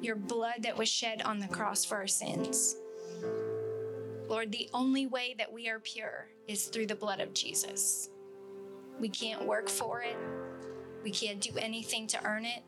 your 0.00 0.14
blood 0.14 0.62
that 0.62 0.78
was 0.78 0.88
shed 0.88 1.20
on 1.20 1.40
the 1.40 1.48
cross 1.48 1.84
for 1.84 1.96
our 1.96 2.06
sins. 2.06 2.76
Lord, 4.28 4.52
the 4.52 4.70
only 4.72 5.08
way 5.08 5.34
that 5.38 5.52
we 5.52 5.68
are 5.68 5.80
pure 5.80 6.28
is 6.46 6.66
through 6.66 6.86
the 6.86 6.94
blood 6.94 7.18
of 7.18 7.34
Jesus. 7.34 8.08
We 9.00 9.08
can't 9.08 9.44
work 9.44 9.68
for 9.68 10.00
it, 10.02 10.16
we 11.02 11.10
can't 11.10 11.40
do 11.40 11.58
anything 11.58 12.06
to 12.06 12.24
earn 12.24 12.44
it. 12.44 12.62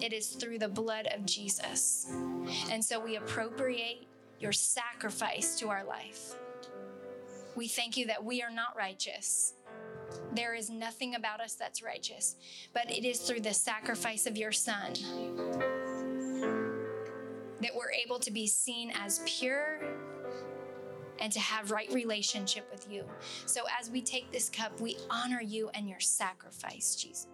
It 0.00 0.14
is 0.14 0.28
through 0.28 0.60
the 0.60 0.68
blood 0.68 1.08
of 1.14 1.26
Jesus. 1.26 2.10
And 2.70 2.82
so 2.82 2.98
we 2.98 3.16
appropriate 3.16 4.06
your 4.38 4.52
sacrifice 4.52 5.58
to 5.58 5.68
our 5.68 5.84
life. 5.84 6.36
We 7.54 7.68
thank 7.68 7.98
you 7.98 8.06
that 8.06 8.24
we 8.24 8.40
are 8.40 8.50
not 8.50 8.74
righteous 8.78 9.52
there 10.34 10.54
is 10.54 10.70
nothing 10.70 11.14
about 11.14 11.40
us 11.40 11.54
that's 11.54 11.82
righteous, 11.82 12.36
but 12.72 12.90
it 12.90 13.04
is 13.04 13.20
through 13.20 13.40
the 13.40 13.54
sacrifice 13.54 14.26
of 14.26 14.36
your 14.36 14.52
Son 14.52 14.94
that 17.60 17.74
we're 17.76 17.92
able 17.92 18.18
to 18.18 18.30
be 18.30 18.46
seen 18.46 18.90
as 18.98 19.20
pure 19.26 19.80
and 21.18 21.30
to 21.32 21.40
have 21.40 21.70
right 21.70 21.92
relationship 21.92 22.66
with 22.72 22.90
you. 22.90 23.04
So 23.44 23.62
as 23.78 23.90
we 23.90 24.00
take 24.00 24.32
this 24.32 24.48
cup, 24.48 24.80
we 24.80 24.96
honor 25.10 25.42
you 25.42 25.70
and 25.74 25.88
your 25.88 26.00
sacrifice, 26.00 26.96
Jesus. 26.96 27.26